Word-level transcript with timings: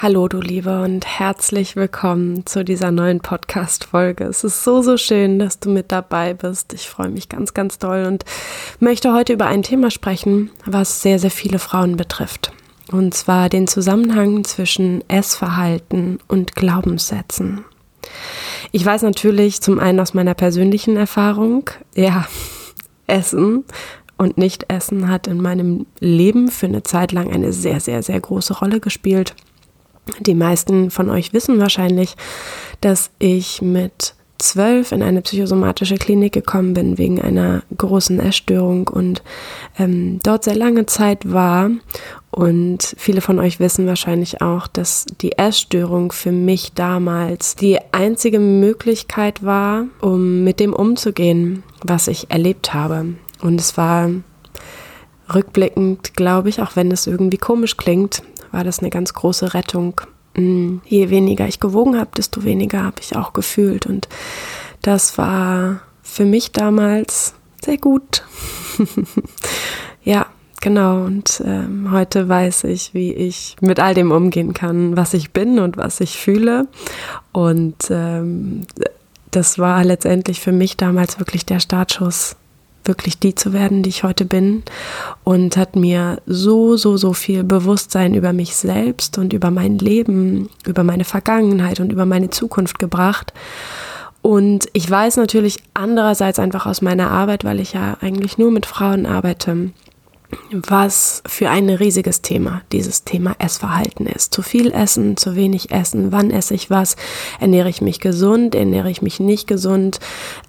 Hallo 0.00 0.28
du 0.28 0.40
Liebe 0.40 0.82
und 0.82 1.04
herzlich 1.04 1.74
willkommen 1.74 2.46
zu 2.46 2.64
dieser 2.64 2.92
neuen 2.92 3.18
Podcast-Folge. 3.18 4.26
Es 4.26 4.44
ist 4.44 4.62
so, 4.62 4.80
so 4.80 4.96
schön, 4.96 5.40
dass 5.40 5.58
du 5.58 5.70
mit 5.70 5.90
dabei 5.90 6.34
bist. 6.34 6.72
Ich 6.72 6.88
freue 6.88 7.08
mich 7.08 7.28
ganz, 7.28 7.52
ganz 7.52 7.80
doll 7.80 8.04
und 8.06 8.24
möchte 8.78 9.12
heute 9.12 9.32
über 9.32 9.46
ein 9.46 9.64
Thema 9.64 9.90
sprechen, 9.90 10.52
was 10.64 11.02
sehr, 11.02 11.18
sehr 11.18 11.32
viele 11.32 11.58
Frauen 11.58 11.96
betrifft. 11.96 12.52
Und 12.92 13.12
zwar 13.12 13.48
den 13.48 13.66
Zusammenhang 13.66 14.44
zwischen 14.44 15.02
Essverhalten 15.08 16.20
und 16.28 16.54
Glaubenssätzen. 16.54 17.64
Ich 18.70 18.86
weiß 18.86 19.02
natürlich 19.02 19.62
zum 19.62 19.80
einen 19.80 19.98
aus 19.98 20.14
meiner 20.14 20.34
persönlichen 20.34 20.96
Erfahrung, 20.96 21.70
ja, 21.96 22.28
Essen 23.08 23.64
und 24.16 24.38
Nicht-Essen 24.38 25.08
hat 25.08 25.26
in 25.26 25.42
meinem 25.42 25.86
Leben 25.98 26.52
für 26.52 26.66
eine 26.66 26.84
Zeit 26.84 27.10
lang 27.10 27.32
eine 27.32 27.52
sehr, 27.52 27.80
sehr, 27.80 28.04
sehr 28.04 28.20
große 28.20 28.58
Rolle 28.58 28.78
gespielt. 28.78 29.34
Die 30.20 30.34
meisten 30.34 30.90
von 30.90 31.10
euch 31.10 31.32
wissen 31.32 31.60
wahrscheinlich, 31.60 32.16
dass 32.80 33.10
ich 33.18 33.62
mit 33.62 34.14
zwölf 34.38 34.92
in 34.92 35.02
eine 35.02 35.20
psychosomatische 35.20 35.96
Klinik 35.96 36.32
gekommen 36.32 36.72
bin 36.74 36.96
wegen 36.96 37.20
einer 37.20 37.62
großen 37.76 38.20
Essstörung 38.20 38.88
und 38.88 39.22
ähm, 39.78 40.20
dort 40.22 40.44
sehr 40.44 40.54
lange 40.54 40.86
Zeit 40.86 41.30
war. 41.30 41.70
Und 42.30 42.94
viele 42.96 43.20
von 43.20 43.38
euch 43.40 43.58
wissen 43.58 43.86
wahrscheinlich 43.86 44.40
auch, 44.40 44.66
dass 44.68 45.06
die 45.20 45.32
Essstörung 45.32 46.12
für 46.12 46.30
mich 46.30 46.72
damals 46.74 47.56
die 47.56 47.78
einzige 47.92 48.38
Möglichkeit 48.38 49.44
war, 49.44 49.86
um 50.00 50.44
mit 50.44 50.60
dem 50.60 50.72
umzugehen, 50.72 51.64
was 51.82 52.06
ich 52.06 52.30
erlebt 52.30 52.74
habe. 52.74 53.14
Und 53.40 53.60
es 53.60 53.76
war 53.76 54.10
rückblickend, 55.34 56.14
glaube 56.14 56.48
ich, 56.48 56.62
auch 56.62 56.76
wenn 56.76 56.92
es 56.92 57.06
irgendwie 57.06 57.38
komisch 57.38 57.76
klingt, 57.76 58.22
war 58.52 58.64
das 58.64 58.80
eine 58.80 58.90
ganz 58.90 59.14
große 59.14 59.54
Rettung. 59.54 60.00
Mm, 60.34 60.78
je 60.86 61.10
weniger 61.10 61.46
ich 61.46 61.60
gewogen 61.60 61.98
habe, 61.98 62.10
desto 62.16 62.44
weniger 62.44 62.82
habe 62.84 62.96
ich 63.00 63.16
auch 63.16 63.32
gefühlt. 63.32 63.86
Und 63.86 64.08
das 64.82 65.18
war 65.18 65.80
für 66.02 66.24
mich 66.24 66.52
damals 66.52 67.34
sehr 67.64 67.78
gut. 67.78 68.24
ja, 70.02 70.26
genau. 70.60 71.04
Und 71.04 71.42
ähm, 71.44 71.90
heute 71.90 72.28
weiß 72.28 72.64
ich, 72.64 72.94
wie 72.94 73.12
ich 73.12 73.56
mit 73.60 73.80
all 73.80 73.94
dem 73.94 74.12
umgehen 74.12 74.54
kann, 74.54 74.96
was 74.96 75.14
ich 75.14 75.32
bin 75.32 75.58
und 75.58 75.76
was 75.76 76.00
ich 76.00 76.16
fühle. 76.16 76.68
Und 77.32 77.90
ähm, 77.90 78.66
das 79.30 79.58
war 79.58 79.84
letztendlich 79.84 80.40
für 80.40 80.52
mich 80.52 80.76
damals 80.76 81.18
wirklich 81.18 81.44
der 81.44 81.60
Startschuss 81.60 82.36
wirklich 82.84 83.18
die 83.18 83.34
zu 83.34 83.52
werden, 83.52 83.82
die 83.82 83.90
ich 83.90 84.04
heute 84.04 84.24
bin 84.24 84.62
und 85.24 85.56
hat 85.56 85.76
mir 85.76 86.20
so, 86.26 86.76
so, 86.76 86.96
so 86.96 87.12
viel 87.12 87.44
Bewusstsein 87.44 88.14
über 88.14 88.32
mich 88.32 88.56
selbst 88.56 89.18
und 89.18 89.32
über 89.32 89.50
mein 89.50 89.78
Leben, 89.78 90.48
über 90.66 90.84
meine 90.84 91.04
Vergangenheit 91.04 91.80
und 91.80 91.92
über 91.92 92.06
meine 92.06 92.30
Zukunft 92.30 92.78
gebracht. 92.78 93.32
Und 94.22 94.68
ich 94.72 94.90
weiß 94.90 95.16
natürlich 95.16 95.58
andererseits 95.74 96.38
einfach 96.38 96.66
aus 96.66 96.82
meiner 96.82 97.10
Arbeit, 97.10 97.44
weil 97.44 97.60
ich 97.60 97.72
ja 97.72 97.96
eigentlich 98.00 98.38
nur 98.38 98.50
mit 98.50 98.66
Frauen 98.66 99.06
arbeite, 99.06 99.70
was 100.52 101.22
für 101.26 101.48
ein 101.48 101.70
riesiges 101.70 102.20
Thema 102.20 102.62
dieses 102.70 103.04
Thema 103.04 103.34
Essverhalten 103.38 104.06
ist. 104.06 104.34
Zu 104.34 104.42
viel 104.42 104.72
essen, 104.72 105.16
zu 105.16 105.36
wenig 105.36 105.70
essen, 105.70 106.12
wann 106.12 106.30
esse 106.30 106.54
ich 106.54 106.68
was, 106.68 106.96
ernähre 107.40 107.70
ich 107.70 107.80
mich 107.80 108.00
gesund, 108.00 108.54
ernähre 108.54 108.90
ich 108.90 109.00
mich 109.00 109.20
nicht 109.20 109.46
gesund, 109.46 110.00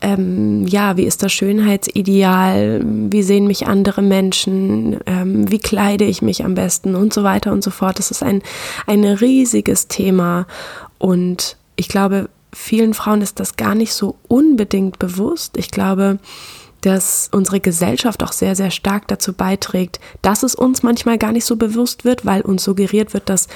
ähm, 0.02 0.68
ja, 0.68 0.98
wie 0.98 1.06
ist 1.06 1.24
das 1.24 1.32
Schönheitsideal, 1.32 2.82
wie 2.84 3.24
sehen 3.24 3.48
mich 3.48 3.68
andere 3.68 4.02
Menschen, 4.02 5.00
ähm, 5.06 5.50
wie 5.50 5.60
kleide 5.60 6.04
ich 6.04 6.22
mich 6.22 6.44
am 6.44 6.56
besten? 6.56 6.96
Und 6.96 7.14
so 7.14 7.24
weiter 7.24 7.52
und 7.52 7.64
so 7.64 7.72
fort. 7.72 8.00
Das 8.00 8.12
ist 8.12 8.24
ein, 8.24 8.42
ein 8.86 9.06
riesiges 9.06 9.88
Thema. 9.88 10.46
Und 10.98 11.56
ich 11.78 11.88
glaube, 11.88 12.30
vielen 12.54 12.94
Frauen 12.94 13.22
ist 13.22 13.40
das 13.40 13.56
gar 13.56 13.76
nicht 13.76 13.94
so 13.94 14.16
unbedingt 14.28 15.00
bewusst. 15.00 15.58
Ich 15.58 15.72
glaube, 15.72 16.20
dass 16.82 17.30
unsere 17.32 17.60
Gesellschaft 17.60 18.24
auch 18.24 18.32
sehr, 18.32 18.56
sehr 18.56 18.72
stark 18.72 19.08
dazu 19.08 19.34
beiträgt, 19.34 20.00
dass 20.22 20.44
es 20.44 20.56
uns 20.56 20.84
manchmal 20.84 21.18
gar 21.18 21.32
nicht 21.32 21.46
so 21.46 21.56
bewusst 21.56 22.06
wird, 22.06 22.26
weil 22.26 22.42
uns 22.42 22.64
suggeriert 22.64 23.14
wird, 23.14 23.30
dass 23.30 23.48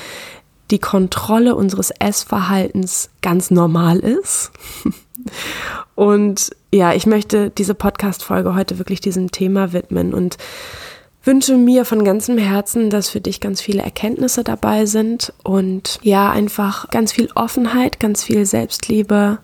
die 0.72 0.80
Kontrolle 0.80 1.56
unseres 1.56 1.92
Essverhaltens 1.92 3.10
ganz 3.22 3.52
normal 3.52 4.00
ist. 4.00 4.52
Und 5.96 6.52
ja, 6.74 6.94
ich 6.94 7.06
möchte 7.06 7.52
diese 7.52 7.76
Podcast-Folge 7.76 8.56
heute 8.56 8.80
wirklich 8.80 9.00
diesem 9.00 9.32
Thema 9.32 9.74
widmen 9.74 10.14
und 10.14 10.38
wünsche 11.24 11.56
mir 11.56 11.86
von 11.86 12.04
ganzem 12.04 12.38
Herzen, 12.38 12.90
dass 12.90 13.10
für 13.10 13.22
dich 13.22 13.40
ganz 13.40 13.62
viele 13.62 13.84
Erkenntnisse 13.84 14.44
dabei 14.44 14.88
sind 14.88 15.34
und 15.44 16.00
ja, 16.02 16.32
einfach 16.32 16.90
ganz 16.90 17.14
viel 17.14 17.30
Offenheit, 17.36 18.00
ganz 18.00 18.24
viel 18.24 18.46
Selbstliebe, 18.46 19.38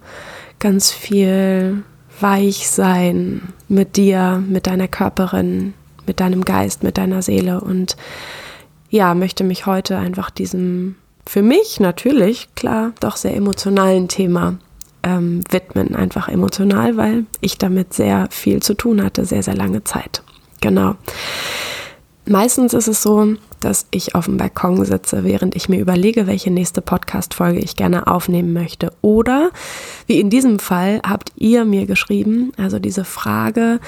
ganz 0.57 0.91
viel 0.91 1.83
weich 2.21 2.69
sein 2.69 3.53
mit 3.67 3.97
dir, 3.97 4.43
mit 4.47 4.67
deiner 4.67 4.87
Körperin, 4.87 5.73
mit 6.05 6.19
deinem 6.19 6.43
Geist, 6.43 6.83
mit 6.83 6.97
deiner 6.97 7.21
Seele 7.21 7.61
und 7.61 7.95
ja, 8.89 9.13
möchte 9.13 9.43
mich 9.43 9.65
heute 9.65 9.97
einfach 9.97 10.29
diesem 10.29 10.95
für 11.29 11.43
mich 11.43 11.79
natürlich, 11.79 12.55
klar, 12.55 12.93
doch 13.01 13.15
sehr 13.15 13.35
emotionalen 13.35 14.07
Thema 14.07 14.57
ähm, 15.03 15.43
widmen. 15.51 15.95
Einfach 15.95 16.27
emotional, 16.27 16.97
weil 16.97 17.25
ich 17.39 17.59
damit 17.59 17.93
sehr 17.93 18.27
viel 18.31 18.63
zu 18.63 18.73
tun 18.73 19.03
hatte, 19.03 19.25
sehr, 19.25 19.43
sehr 19.43 19.55
lange 19.55 19.83
Zeit. 19.83 20.23
Genau. 20.59 20.95
Meistens 22.29 22.75
ist 22.75 22.87
es 22.87 23.01
so, 23.01 23.33
dass 23.59 23.87
ich 23.89 24.13
auf 24.13 24.25
dem 24.25 24.37
Balkon 24.37 24.85
sitze, 24.85 25.23
während 25.23 25.55
ich 25.55 25.67
mir 25.67 25.79
überlege, 25.79 26.27
welche 26.27 26.51
nächste 26.51 26.79
Podcast-Folge 26.79 27.57
ich 27.57 27.75
gerne 27.75 28.05
aufnehmen 28.05 28.53
möchte. 28.53 28.93
Oder, 29.01 29.49
wie 30.05 30.19
in 30.19 30.29
diesem 30.29 30.59
Fall, 30.59 31.01
habt 31.03 31.31
ihr 31.37 31.65
mir 31.65 31.87
geschrieben, 31.87 32.51
also 32.55 32.77
diese 32.77 33.03
Frage 33.03 33.79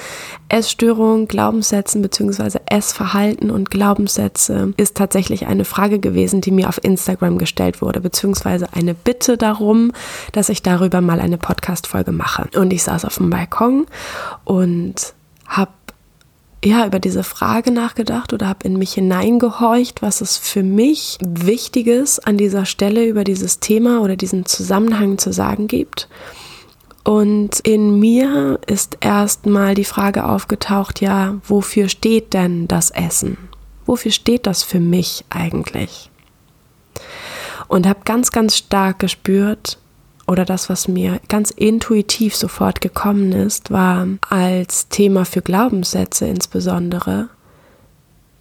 Essstörung, 0.48 1.28
Glaubenssätzen 1.28 2.02
bzw. 2.02 2.58
Essverhalten 2.66 3.48
und 3.52 3.70
Glaubenssätze 3.70 4.74
ist 4.76 4.96
tatsächlich 4.96 5.46
eine 5.46 5.64
Frage 5.64 6.00
gewesen, 6.00 6.40
die 6.40 6.50
mir 6.50 6.68
auf 6.68 6.82
Instagram 6.82 7.38
gestellt 7.38 7.80
wurde, 7.80 8.00
beziehungsweise 8.00 8.72
eine 8.72 8.92
Bitte 8.92 9.36
darum, 9.36 9.92
dass 10.32 10.48
ich 10.48 10.62
darüber 10.62 11.00
mal 11.00 11.20
eine 11.20 11.38
Podcast-Folge 11.38 12.10
mache. 12.10 12.48
Und 12.56 12.72
ich 12.72 12.82
saß 12.82 13.04
auf 13.04 13.18
dem 13.18 13.30
Balkon 13.30 13.86
und 14.44 15.14
habe 15.46 15.70
ja, 16.64 16.86
über 16.86 17.00
diese 17.00 17.24
Frage 17.24 17.72
nachgedacht 17.72 18.32
oder 18.32 18.48
habe 18.48 18.66
in 18.66 18.76
mich 18.76 18.94
hineingehorcht, 18.94 20.00
was 20.00 20.20
es 20.20 20.36
für 20.36 20.62
mich 20.62 21.18
Wichtiges 21.20 22.20
an 22.20 22.36
dieser 22.36 22.66
Stelle 22.66 23.04
über 23.06 23.24
dieses 23.24 23.58
Thema 23.58 24.00
oder 24.00 24.16
diesen 24.16 24.46
Zusammenhang 24.46 25.18
zu 25.18 25.32
sagen 25.32 25.66
gibt. 25.66 26.08
Und 27.04 27.58
in 27.60 27.98
mir 27.98 28.60
ist 28.66 28.98
erstmal 29.00 29.74
die 29.74 29.84
Frage 29.84 30.24
aufgetaucht, 30.24 31.00
ja, 31.00 31.40
wofür 31.44 31.88
steht 31.88 32.32
denn 32.32 32.68
das 32.68 32.90
Essen? 32.90 33.36
Wofür 33.84 34.12
steht 34.12 34.46
das 34.46 34.62
für 34.62 34.78
mich 34.78 35.24
eigentlich? 35.30 36.10
Und 37.66 37.88
habe 37.88 38.00
ganz, 38.04 38.30
ganz 38.30 38.56
stark 38.56 39.00
gespürt, 39.00 39.78
oder 40.32 40.46
das, 40.46 40.70
was 40.70 40.88
mir 40.88 41.20
ganz 41.28 41.50
intuitiv 41.50 42.34
sofort 42.34 42.80
gekommen 42.80 43.32
ist, 43.32 43.70
war 43.70 44.08
als 44.30 44.88
Thema 44.88 45.26
für 45.26 45.42
Glaubenssätze 45.42 46.26
insbesondere, 46.26 47.28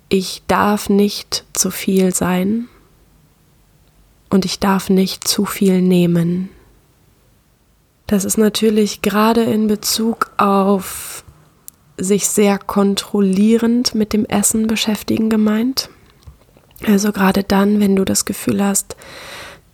ich 0.07 0.41
darf 0.47 0.89
nicht 0.89 1.43
zu 1.53 1.69
viel 1.69 2.15
sein 2.15 2.69
und 4.29 4.45
ich 4.45 4.59
darf 4.59 4.89
nicht 4.89 5.27
zu 5.27 5.43
viel 5.43 5.81
nehmen. 5.81 6.49
Das 8.07 8.23
ist 8.23 8.37
natürlich 8.37 9.01
gerade 9.01 9.43
in 9.43 9.67
Bezug 9.67 10.31
auf 10.37 11.25
sich 11.97 12.29
sehr 12.29 12.57
kontrollierend 12.57 13.95
mit 13.95 14.13
dem 14.13 14.25
Essen 14.25 14.67
beschäftigen 14.67 15.29
gemeint. 15.29 15.89
Also 16.87 17.11
gerade 17.11 17.43
dann, 17.43 17.81
wenn 17.81 17.97
du 17.97 18.05
das 18.05 18.23
Gefühl 18.23 18.63
hast, 18.63 18.95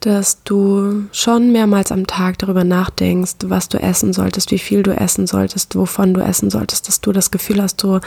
dass 0.08 0.42
du 0.44 1.04
schon 1.12 1.52
mehrmals 1.52 1.92
am 1.92 2.08
Tag 2.08 2.40
darüber 2.40 2.64
nachdenkst, 2.64 3.36
was 3.48 3.68
du 3.68 3.78
essen 3.78 4.14
solltest, 4.14 4.52
wie 4.52 4.58
viel 4.58 4.82
du 4.82 4.96
essen 4.96 5.28
solltest, 5.28 5.76
wovon 5.76 6.14
du 6.14 6.22
essen 6.22 6.50
solltest, 6.50 6.88
dass 6.88 7.02
du 7.02 7.12
das 7.12 7.30
Gefühl 7.30 7.62
hast, 7.62 7.84
du, 7.84 8.00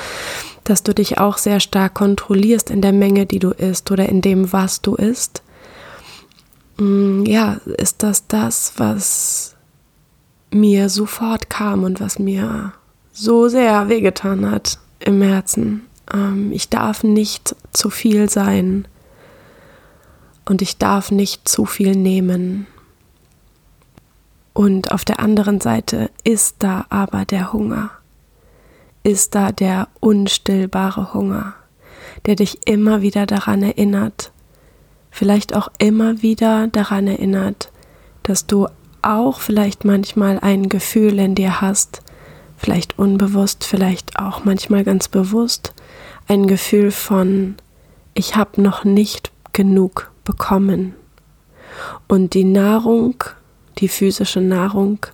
dass 0.65 0.83
du 0.83 0.95
dich 0.95 1.19
auch 1.19 1.37
sehr 1.37 1.61
stark 1.61 1.93
kontrollierst 1.93 2.71
in 2.71 2.81
der 2.81 2.95
Menge, 2.95 3.27
die 3.27 3.39
du 3.39 3.51
isst 3.51 3.91
oder 3.91 4.09
in 4.09 4.23
dem, 4.23 4.51
was 4.51 4.81
du 4.81 4.95
isst. 4.95 5.43
Mm, 6.79 7.27
ja, 7.27 7.61
ist 7.77 8.03
das 8.03 8.27
das, 8.27 8.73
was 8.79 9.57
mir 10.51 10.89
sofort 10.89 11.51
kam 11.51 11.85
und 11.85 12.01
was 12.01 12.19
mir 12.19 12.73
so 13.13 13.49
sehr 13.49 13.91
wehgetan 13.91 14.51
hat 14.51 14.79
im 15.01 15.21
Herzen. 15.21 15.83
Ähm, 16.15 16.51
ich 16.51 16.71
darf 16.71 17.05
nicht 17.05 17.55
zu 17.75 17.91
viel 17.91 18.31
sein 18.31 18.89
und 20.51 20.63
ich 20.63 20.79
darf 20.79 21.13
nicht 21.13 21.49
zu 21.49 21.65
viel 21.65 21.95
nehmen. 21.95 22.67
Und 24.53 24.91
auf 24.91 25.05
der 25.05 25.21
anderen 25.21 25.61
Seite 25.61 26.11
ist 26.25 26.57
da 26.59 26.87
aber 26.89 27.25
der 27.25 27.53
Hunger, 27.53 27.91
ist 29.05 29.37
da 29.37 29.53
der 29.53 29.87
unstillbare 30.01 31.15
Hunger, 31.15 31.55
der 32.27 32.35
dich 32.35 32.67
immer 32.67 33.01
wieder 33.01 33.27
daran 33.27 33.63
erinnert, 33.63 34.33
vielleicht 35.13 35.55
auch 35.55 35.69
immer 35.79 36.21
wieder 36.21 36.67
daran 36.67 37.07
erinnert, 37.07 37.71
dass 38.25 38.49
du 38.49 38.67
auch 39.03 39.39
vielleicht 39.39 39.85
manchmal 39.85 40.41
ein 40.41 40.69
Gefühl 40.69 41.21
in 41.21 41.37
dir 41.37 41.61
hast, 41.61 42.03
vielleicht 42.57 42.99
unbewusst, 42.99 43.63
vielleicht 43.63 44.19
auch 44.19 44.45
manchmal 44.45 44.83
ganz 44.83 45.07
bewusst, 45.07 45.75
ein 46.27 46.49
Gefühl 46.49 46.91
von, 46.91 47.55
ich 48.15 48.35
habe 48.35 48.61
noch 48.61 48.83
nicht 48.83 49.31
genug 49.53 50.11
bekommen. 50.31 50.95
Und 52.07 52.35
die 52.35 52.45
Nahrung, 52.45 53.25
die 53.79 53.89
physische 53.89 54.41
Nahrung, 54.41 55.07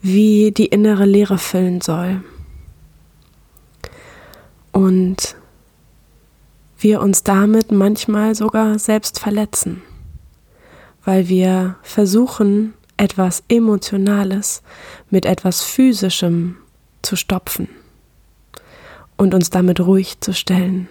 wie 0.00 0.52
die 0.52 0.66
innere 0.66 1.04
Leere 1.04 1.38
füllen 1.38 1.80
soll. 1.80 2.22
Und 4.72 5.36
wir 6.78 7.00
uns 7.00 7.22
damit 7.22 7.70
manchmal 7.70 8.34
sogar 8.34 8.78
selbst 8.78 9.20
verletzen, 9.20 9.82
weil 11.04 11.28
wir 11.28 11.76
versuchen, 11.82 12.74
etwas 12.96 13.42
Emotionales 13.48 14.62
mit 15.10 15.26
etwas 15.26 15.62
Physischem 15.62 16.56
zu 17.02 17.16
stopfen 17.16 17.68
und 19.16 19.34
uns 19.34 19.50
damit 19.50 19.80
ruhig 19.80 20.20
zu 20.20 20.32
stellen. 20.32 20.88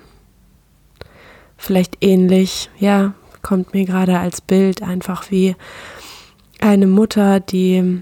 Vielleicht 1.58 1.98
ähnlich, 2.02 2.70
ja, 2.80 3.14
kommt 3.42 3.74
mir 3.74 3.86
gerade 3.86 4.20
als 4.20 4.42
Bild 4.42 4.82
einfach 4.82 5.32
wie 5.32 5.56
eine 6.60 6.88
Mutter, 6.88 7.40
die 7.40 8.02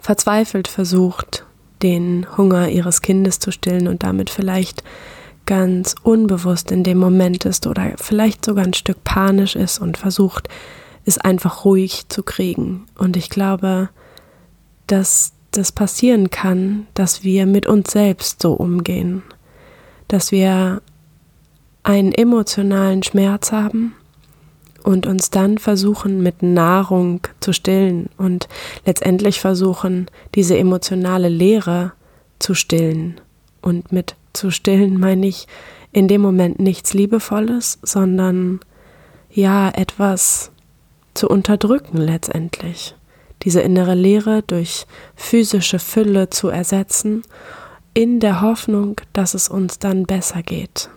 verzweifelt 0.00 0.68
versucht, 0.68 1.44
den 1.82 2.26
Hunger 2.36 2.68
ihres 2.68 3.02
Kindes 3.02 3.38
zu 3.38 3.50
stillen 3.50 3.88
und 3.88 4.02
damit 4.02 4.30
vielleicht 4.30 4.82
ganz 5.46 5.94
unbewusst 6.02 6.70
in 6.70 6.84
dem 6.84 6.98
Moment 6.98 7.44
ist 7.44 7.66
oder 7.66 7.92
vielleicht 7.96 8.44
sogar 8.44 8.64
ein 8.64 8.74
Stück 8.74 9.02
panisch 9.04 9.56
ist 9.56 9.80
und 9.80 9.98
versucht, 9.98 10.48
es 11.04 11.18
einfach 11.18 11.64
ruhig 11.64 12.08
zu 12.08 12.22
kriegen. 12.22 12.86
Und 12.96 13.16
ich 13.16 13.28
glaube, 13.28 13.88
dass 14.86 15.32
das 15.50 15.72
passieren 15.72 16.30
kann, 16.30 16.86
dass 16.94 17.24
wir 17.24 17.46
mit 17.46 17.66
uns 17.66 17.90
selbst 17.90 18.40
so 18.40 18.52
umgehen, 18.52 19.22
dass 20.08 20.30
wir 20.30 20.80
einen 21.82 22.12
emotionalen 22.12 23.02
Schmerz 23.02 23.50
haben 23.50 23.94
und 24.84 25.06
uns 25.06 25.30
dann 25.30 25.58
versuchen 25.58 26.22
mit 26.22 26.42
Nahrung 26.42 27.20
zu 27.40 27.52
stillen 27.52 28.08
und 28.16 28.48
letztendlich 28.84 29.40
versuchen, 29.40 30.06
diese 30.34 30.56
emotionale 30.56 31.28
Leere 31.28 31.92
zu 32.38 32.54
stillen. 32.54 33.20
Und 33.60 33.92
mit 33.92 34.16
zu 34.32 34.50
stillen 34.50 34.98
meine 34.98 35.26
ich 35.26 35.46
in 35.92 36.08
dem 36.08 36.20
Moment 36.20 36.58
nichts 36.58 36.94
Liebevolles, 36.94 37.78
sondern 37.82 38.60
ja 39.30 39.70
etwas 39.70 40.50
zu 41.14 41.28
unterdrücken 41.28 41.98
letztendlich. 41.98 42.94
Diese 43.42 43.60
innere 43.60 43.94
Leere 43.94 44.42
durch 44.42 44.86
physische 45.14 45.78
Fülle 45.78 46.30
zu 46.30 46.48
ersetzen, 46.48 47.22
in 47.94 48.20
der 48.20 48.40
Hoffnung, 48.40 49.00
dass 49.12 49.34
es 49.34 49.48
uns 49.48 49.78
dann 49.78 50.04
besser 50.04 50.42
geht. 50.42 50.88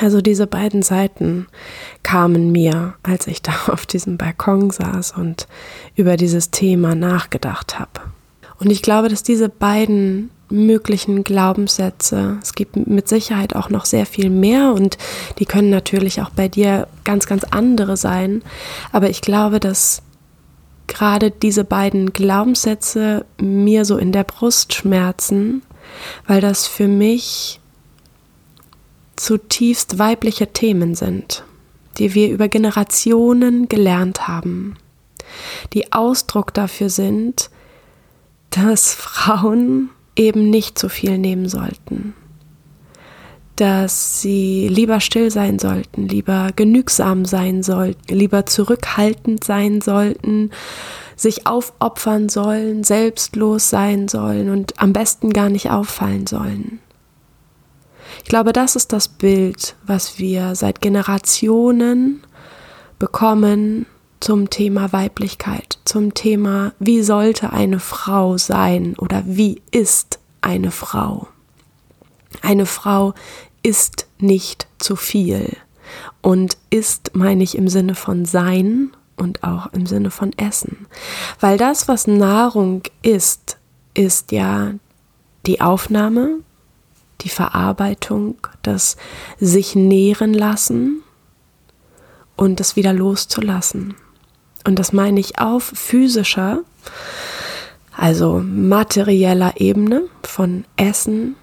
Also 0.00 0.20
diese 0.20 0.46
beiden 0.46 0.82
Seiten 0.82 1.46
kamen 2.02 2.52
mir, 2.52 2.94
als 3.02 3.26
ich 3.26 3.42
da 3.42 3.52
auf 3.68 3.86
diesem 3.86 4.16
Balkon 4.16 4.70
saß 4.70 5.12
und 5.12 5.46
über 5.94 6.16
dieses 6.16 6.50
Thema 6.50 6.94
nachgedacht 6.94 7.78
habe. 7.78 8.00
Und 8.58 8.70
ich 8.70 8.82
glaube, 8.82 9.08
dass 9.08 9.22
diese 9.22 9.48
beiden 9.48 10.30
möglichen 10.48 11.24
Glaubenssätze, 11.24 12.38
es 12.42 12.54
gibt 12.54 12.76
mit 12.76 13.08
Sicherheit 13.08 13.56
auch 13.56 13.68
noch 13.68 13.84
sehr 13.84 14.06
viel 14.06 14.30
mehr 14.30 14.72
und 14.72 14.96
die 15.38 15.44
können 15.44 15.70
natürlich 15.70 16.22
auch 16.22 16.30
bei 16.30 16.48
dir 16.48 16.86
ganz, 17.04 17.26
ganz 17.26 17.44
andere 17.44 17.96
sein. 17.96 18.42
Aber 18.92 19.10
ich 19.10 19.20
glaube, 19.20 19.60
dass 19.60 20.02
gerade 20.86 21.30
diese 21.30 21.64
beiden 21.64 22.12
Glaubenssätze 22.12 23.24
mir 23.40 23.84
so 23.84 23.96
in 23.96 24.12
der 24.12 24.24
Brust 24.24 24.72
schmerzen, 24.72 25.62
weil 26.26 26.40
das 26.40 26.66
für 26.66 26.88
mich 26.88 27.60
zutiefst 29.16 29.98
weibliche 29.98 30.48
Themen 30.48 30.94
sind, 30.94 31.44
die 31.98 32.14
wir 32.14 32.30
über 32.30 32.48
Generationen 32.48 33.68
gelernt 33.68 34.28
haben, 34.28 34.76
die 35.72 35.92
Ausdruck 35.92 36.54
dafür 36.54 36.90
sind, 36.90 37.50
dass 38.50 38.94
Frauen 38.94 39.90
eben 40.14 40.50
nicht 40.50 40.78
zu 40.78 40.88
viel 40.88 41.18
nehmen 41.18 41.48
sollten, 41.48 42.14
dass 43.56 44.20
sie 44.20 44.68
lieber 44.68 45.00
still 45.00 45.30
sein 45.30 45.58
sollten, 45.58 46.08
lieber 46.08 46.50
genügsam 46.54 47.24
sein 47.24 47.62
sollten, 47.62 48.14
lieber 48.14 48.46
zurückhaltend 48.46 49.44
sein 49.44 49.80
sollten, 49.80 50.50
sich 51.16 51.46
aufopfern 51.46 52.28
sollen, 52.28 52.84
selbstlos 52.84 53.70
sein 53.70 54.08
sollen 54.08 54.50
und 54.50 54.78
am 54.80 54.92
besten 54.92 55.32
gar 55.32 55.48
nicht 55.48 55.70
auffallen 55.70 56.26
sollen. 56.26 56.80
Ich 58.22 58.28
glaube, 58.28 58.52
das 58.52 58.76
ist 58.76 58.92
das 58.92 59.08
Bild, 59.08 59.76
was 59.86 60.18
wir 60.18 60.54
seit 60.54 60.80
Generationen 60.80 62.22
bekommen 62.98 63.86
zum 64.20 64.50
Thema 64.50 64.92
Weiblichkeit, 64.92 65.78
zum 65.84 66.14
Thema, 66.14 66.72
wie 66.78 67.02
sollte 67.02 67.52
eine 67.52 67.80
Frau 67.80 68.38
sein 68.38 68.96
oder 68.96 69.22
wie 69.26 69.62
ist 69.70 70.18
eine 70.40 70.70
Frau. 70.70 71.28
Eine 72.42 72.66
Frau 72.66 73.14
ist 73.62 74.06
nicht 74.18 74.66
zu 74.78 74.96
viel 74.96 75.56
und 76.22 76.56
ist, 76.70 77.14
meine 77.14 77.42
ich, 77.42 77.56
im 77.56 77.68
Sinne 77.68 77.94
von 77.94 78.24
sein 78.24 78.92
und 79.16 79.42
auch 79.42 79.72
im 79.72 79.86
Sinne 79.86 80.10
von 80.10 80.32
Essen. 80.36 80.86
Weil 81.40 81.58
das, 81.58 81.88
was 81.88 82.06
Nahrung 82.06 82.82
ist, 83.02 83.58
ist 83.94 84.32
ja 84.32 84.72
die 85.46 85.60
Aufnahme, 85.60 86.40
die 87.22 87.28
Verarbeitung, 87.28 88.36
das 88.62 88.96
sich 89.38 89.74
nähren 89.74 90.34
lassen 90.34 91.02
und 92.36 92.60
das 92.60 92.76
wieder 92.76 92.92
loszulassen. 92.92 93.94
Und 94.66 94.78
das 94.78 94.92
meine 94.92 95.20
ich 95.20 95.38
auf 95.38 95.62
physischer, 95.62 96.60
also 97.96 98.42
materieller 98.44 99.54
Ebene 99.56 100.02
von 100.22 100.64
Essen 100.76 101.36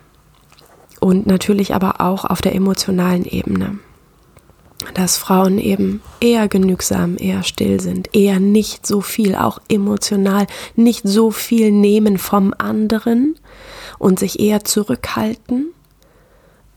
und 1.00 1.26
natürlich 1.26 1.74
aber 1.74 2.02
auch 2.02 2.26
auf 2.26 2.42
der 2.42 2.56
emotionalen 2.56 3.26
Ebene. 3.26 3.80
Dass 4.94 5.18
Frauen 5.18 5.58
eben 5.60 6.02
eher 6.20 6.48
genügsam, 6.48 7.18
eher 7.18 7.44
still 7.44 7.80
sind, 7.80 8.16
eher 8.16 8.40
nicht 8.40 8.86
so 8.86 9.02
viel, 9.02 9.36
auch 9.36 9.60
emotional, 9.70 10.48
nicht 10.76 11.08
so 11.08 11.32
viel 11.32 11.72
nehmen 11.72 12.18
vom 12.18 12.54
anderen 12.58 13.36
und 13.98 14.20
sich 14.20 14.40
eher 14.40 14.64
zurückhalten, 14.64 15.68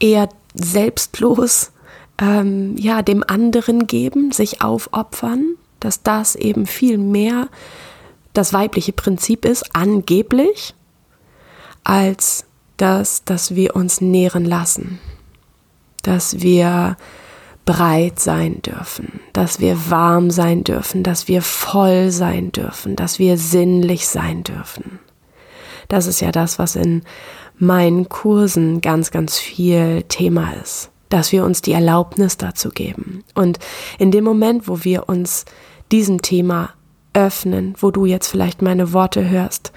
eher 0.01 0.29
selbstlos 0.55 1.73
ähm, 2.19 2.77
ja, 2.79 3.03
dem 3.03 3.23
anderen 3.27 3.87
geben, 3.87 4.33
sich 4.33 4.63
aufopfern 4.63 5.57
dass 5.81 6.03
das 6.03 6.35
eben 6.35 6.67
viel 6.67 6.99
mehr 6.99 7.49
das 8.33 8.53
weibliche 8.53 8.93
Prinzip 8.93 9.45
ist, 9.45 9.75
angeblich, 9.75 10.75
als 11.85 12.45
das, 12.77 13.25
dass 13.25 13.55
wir 13.55 13.77
uns 13.77 14.01
nähren 14.01 14.45
lassen, 14.45 14.99
dass 16.03 16.41
wir 16.41 16.97
breit 17.67 18.19
sein 18.19 18.63
dürfen, 18.63 19.21
dass 19.35 19.61
wir 19.61 19.91
warm 19.91 20.31
sein 20.31 20.65
dürfen, 20.65 21.03
dass 21.03 21.29
wir 21.29 21.43
voll 21.43 22.11
sein 22.11 22.53
dürfen, 22.53 22.97
dass 22.97 23.19
wir 23.19 23.37
sinnlich 23.37 24.09
sein 24.09 24.43
dürfen. 24.45 25.01
Das 25.89 26.07
ist 26.07 26.21
ja 26.21 26.33
das, 26.33 26.59
was 26.59 26.77
in 26.77 27.03
meinen 27.59 28.09
Kursen 28.09 28.81
ganz, 28.81 29.11
ganz 29.11 29.39
viel 29.39 30.03
Thema 30.05 30.55
ist 30.63 30.91
dass 31.09 31.33
wir 31.33 31.45
uns 31.45 31.63
die 31.63 31.73
Erlaubnis 31.73 32.37
dazu 32.37 32.71
geben. 32.71 33.23
Und 33.35 33.59
in 33.99 34.11
dem 34.11 34.25
Moment, 34.25 34.69
wo 34.69 34.85
wir 34.85 35.09
uns 35.09 35.45
diesem 35.93 36.23
Thema 36.23 36.71
öffnen, 37.13 37.75
wo 37.79 37.91
du 37.91 38.07
jetzt 38.07 38.29
vielleicht 38.29 38.63
meine 38.63 38.93
Worte 38.93 39.29
hörst, 39.29 39.73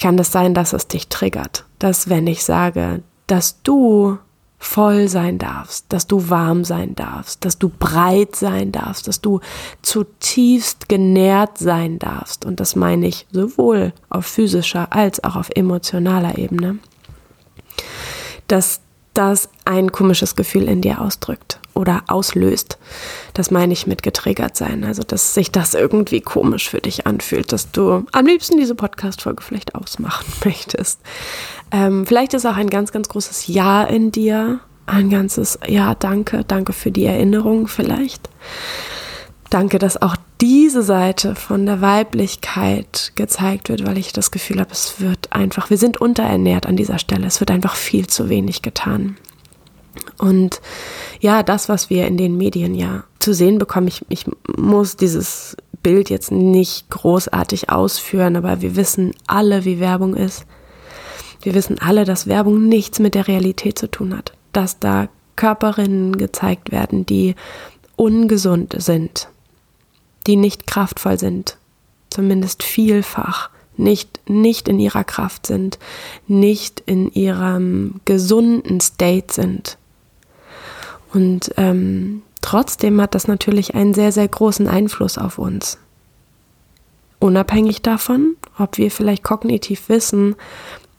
kann 0.00 0.18
es 0.18 0.32
sein, 0.32 0.54
dass 0.54 0.72
es 0.72 0.88
dich 0.88 1.08
triggert. 1.08 1.64
Dass 1.78 2.08
wenn 2.08 2.26
ich 2.26 2.44
sage, 2.44 3.02
dass 3.26 3.62
du 3.62 4.18
voll 4.64 5.08
sein 5.08 5.38
darfst, 5.38 5.86
dass 5.90 6.06
du 6.06 6.28
warm 6.30 6.64
sein 6.64 6.94
darfst, 6.94 7.44
dass 7.44 7.58
du 7.58 7.68
breit 7.68 8.34
sein 8.34 8.72
darfst, 8.72 9.06
dass 9.06 9.20
du 9.20 9.40
zutiefst 9.82 10.88
genährt 10.88 11.58
sein 11.58 11.98
darfst. 11.98 12.44
Und 12.44 12.60
das 12.60 12.74
meine 12.74 13.06
ich 13.06 13.26
sowohl 13.30 13.92
auf 14.08 14.26
physischer 14.26 14.92
als 14.92 15.22
auch 15.22 15.36
auf 15.36 15.50
emotionaler 15.54 16.38
Ebene. 16.38 16.78
Dass 18.48 18.80
das 19.12 19.48
ein 19.64 19.92
komisches 19.92 20.34
Gefühl 20.34 20.64
in 20.64 20.80
dir 20.80 21.00
ausdrückt 21.00 21.60
oder 21.74 22.04
auslöst. 22.06 22.78
Das 23.34 23.50
meine 23.50 23.72
ich 23.72 23.86
mit 23.86 24.02
getriggert 24.02 24.56
sein. 24.56 24.84
Also, 24.84 25.02
dass 25.02 25.34
sich 25.34 25.50
das 25.50 25.74
irgendwie 25.74 26.20
komisch 26.20 26.68
für 26.68 26.80
dich 26.80 27.06
anfühlt, 27.06 27.52
dass 27.52 27.70
du 27.70 28.06
am 28.12 28.26
liebsten 28.26 28.58
diese 28.58 28.74
Podcast-Folge 28.74 29.42
vielleicht 29.42 29.74
ausmachen 29.74 30.26
möchtest. 30.44 31.00
Ähm, 31.70 32.06
vielleicht 32.06 32.34
ist 32.34 32.46
auch 32.46 32.56
ein 32.56 32.70
ganz, 32.70 32.92
ganz 32.92 33.08
großes 33.08 33.48
Ja 33.48 33.82
in 33.84 34.12
dir, 34.12 34.60
ein 34.86 35.10
ganzes 35.10 35.58
Ja, 35.66 35.94
danke, 35.94 36.44
danke 36.44 36.72
für 36.72 36.90
die 36.90 37.04
Erinnerung 37.04 37.68
vielleicht. 37.68 38.28
Danke, 39.50 39.78
dass 39.78 40.00
auch 40.00 40.16
diese 40.40 40.82
Seite 40.82 41.34
von 41.36 41.64
der 41.64 41.80
Weiblichkeit 41.80 43.12
gezeigt 43.14 43.68
wird, 43.68 43.86
weil 43.86 43.98
ich 43.98 44.12
das 44.12 44.30
Gefühl 44.30 44.60
habe, 44.60 44.72
es 44.72 45.00
wird 45.00 45.32
einfach, 45.32 45.70
wir 45.70 45.78
sind 45.78 46.00
unterernährt 46.00 46.66
an 46.66 46.76
dieser 46.76 46.98
Stelle, 46.98 47.26
es 47.26 47.40
wird 47.40 47.50
einfach 47.50 47.76
viel 47.76 48.06
zu 48.06 48.28
wenig 48.28 48.62
getan. 48.62 49.16
Und 50.18 50.60
ja, 51.20 51.42
das, 51.42 51.68
was 51.68 51.90
wir 51.90 52.06
in 52.06 52.16
den 52.16 52.36
Medien 52.36 52.74
ja 52.74 53.04
zu 53.18 53.34
sehen 53.34 53.58
bekommen, 53.58 53.88
ich, 53.88 54.04
ich 54.08 54.26
muss 54.56 54.96
dieses 54.96 55.56
Bild 55.82 56.10
jetzt 56.10 56.30
nicht 56.30 56.90
großartig 56.90 57.70
ausführen, 57.70 58.36
aber 58.36 58.60
wir 58.60 58.76
wissen 58.76 59.12
alle, 59.26 59.64
wie 59.64 59.80
Werbung 59.80 60.14
ist. 60.14 60.46
Wir 61.42 61.54
wissen 61.54 61.78
alle, 61.78 62.04
dass 62.04 62.26
Werbung 62.26 62.68
nichts 62.68 62.98
mit 62.98 63.14
der 63.14 63.28
Realität 63.28 63.78
zu 63.78 63.90
tun 63.90 64.16
hat. 64.16 64.32
Dass 64.52 64.78
da 64.78 65.08
Körperinnen 65.36 66.16
gezeigt 66.16 66.72
werden, 66.72 67.06
die 67.06 67.34
ungesund 67.96 68.74
sind, 68.78 69.28
die 70.26 70.36
nicht 70.36 70.66
kraftvoll 70.66 71.18
sind, 71.18 71.58
zumindest 72.10 72.62
vielfach 72.62 73.50
nicht, 73.76 74.20
nicht 74.28 74.68
in 74.68 74.78
ihrer 74.78 75.04
Kraft 75.04 75.46
sind, 75.46 75.78
nicht 76.26 76.82
in 76.86 77.10
ihrem 77.10 78.00
gesunden 78.04 78.80
State 78.80 79.32
sind. 79.32 79.78
Und 81.14 81.52
ähm, 81.56 82.22
trotzdem 82.42 83.00
hat 83.00 83.14
das 83.14 83.28
natürlich 83.28 83.74
einen 83.74 83.94
sehr, 83.94 84.12
sehr 84.12 84.28
großen 84.28 84.68
Einfluss 84.68 85.16
auf 85.16 85.38
uns. 85.38 85.78
Unabhängig 87.20 87.80
davon, 87.80 88.36
ob 88.58 88.76
wir 88.76 88.90
vielleicht 88.90 89.22
kognitiv 89.22 89.88
wissen, 89.88 90.34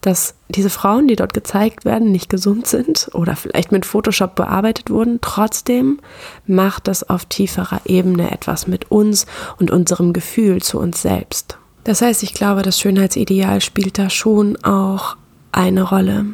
dass 0.02 0.36
diese 0.50 0.70
Frauen, 0.70 1.08
die 1.08 1.16
dort 1.16 1.34
gezeigt 1.34 1.84
werden, 1.84 2.12
nicht 2.12 2.30
gesund 2.30 2.68
sind 2.68 3.10
oder 3.14 3.36
vielleicht 3.36 3.72
mit 3.72 3.86
Photoshop 3.86 4.36
bearbeitet 4.36 4.90
wurden, 4.90 5.20
trotzdem 5.20 6.00
macht 6.46 6.88
das 6.88 7.08
auf 7.10 7.26
tieferer 7.26 7.82
Ebene 7.86 8.32
etwas 8.32 8.68
mit 8.68 8.92
uns 8.92 9.26
und 9.58 9.72
unserem 9.72 10.14
Gefühl 10.14 10.62
zu 10.62 10.80
uns 10.80 11.02
selbst. 11.02 11.58
Das 11.84 12.02
heißt, 12.02 12.24
ich 12.24 12.34
glaube, 12.34 12.62
das 12.62 12.80
Schönheitsideal 12.80 13.62
spielt 13.62 13.98
da 13.98 14.10
schon 14.10 14.58
auch 14.64 15.18
eine 15.52 15.84
Rolle 15.84 16.26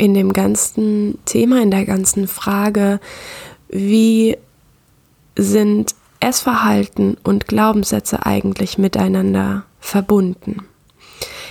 in 0.00 0.14
dem 0.14 0.32
ganzen 0.32 1.18
Thema, 1.26 1.60
in 1.60 1.70
der 1.70 1.84
ganzen 1.84 2.26
Frage, 2.26 3.00
wie 3.68 4.38
sind 5.36 5.94
Essverhalten 6.20 7.18
und 7.22 7.46
Glaubenssätze 7.46 8.24
eigentlich 8.24 8.78
miteinander 8.78 9.64
verbunden. 9.78 10.62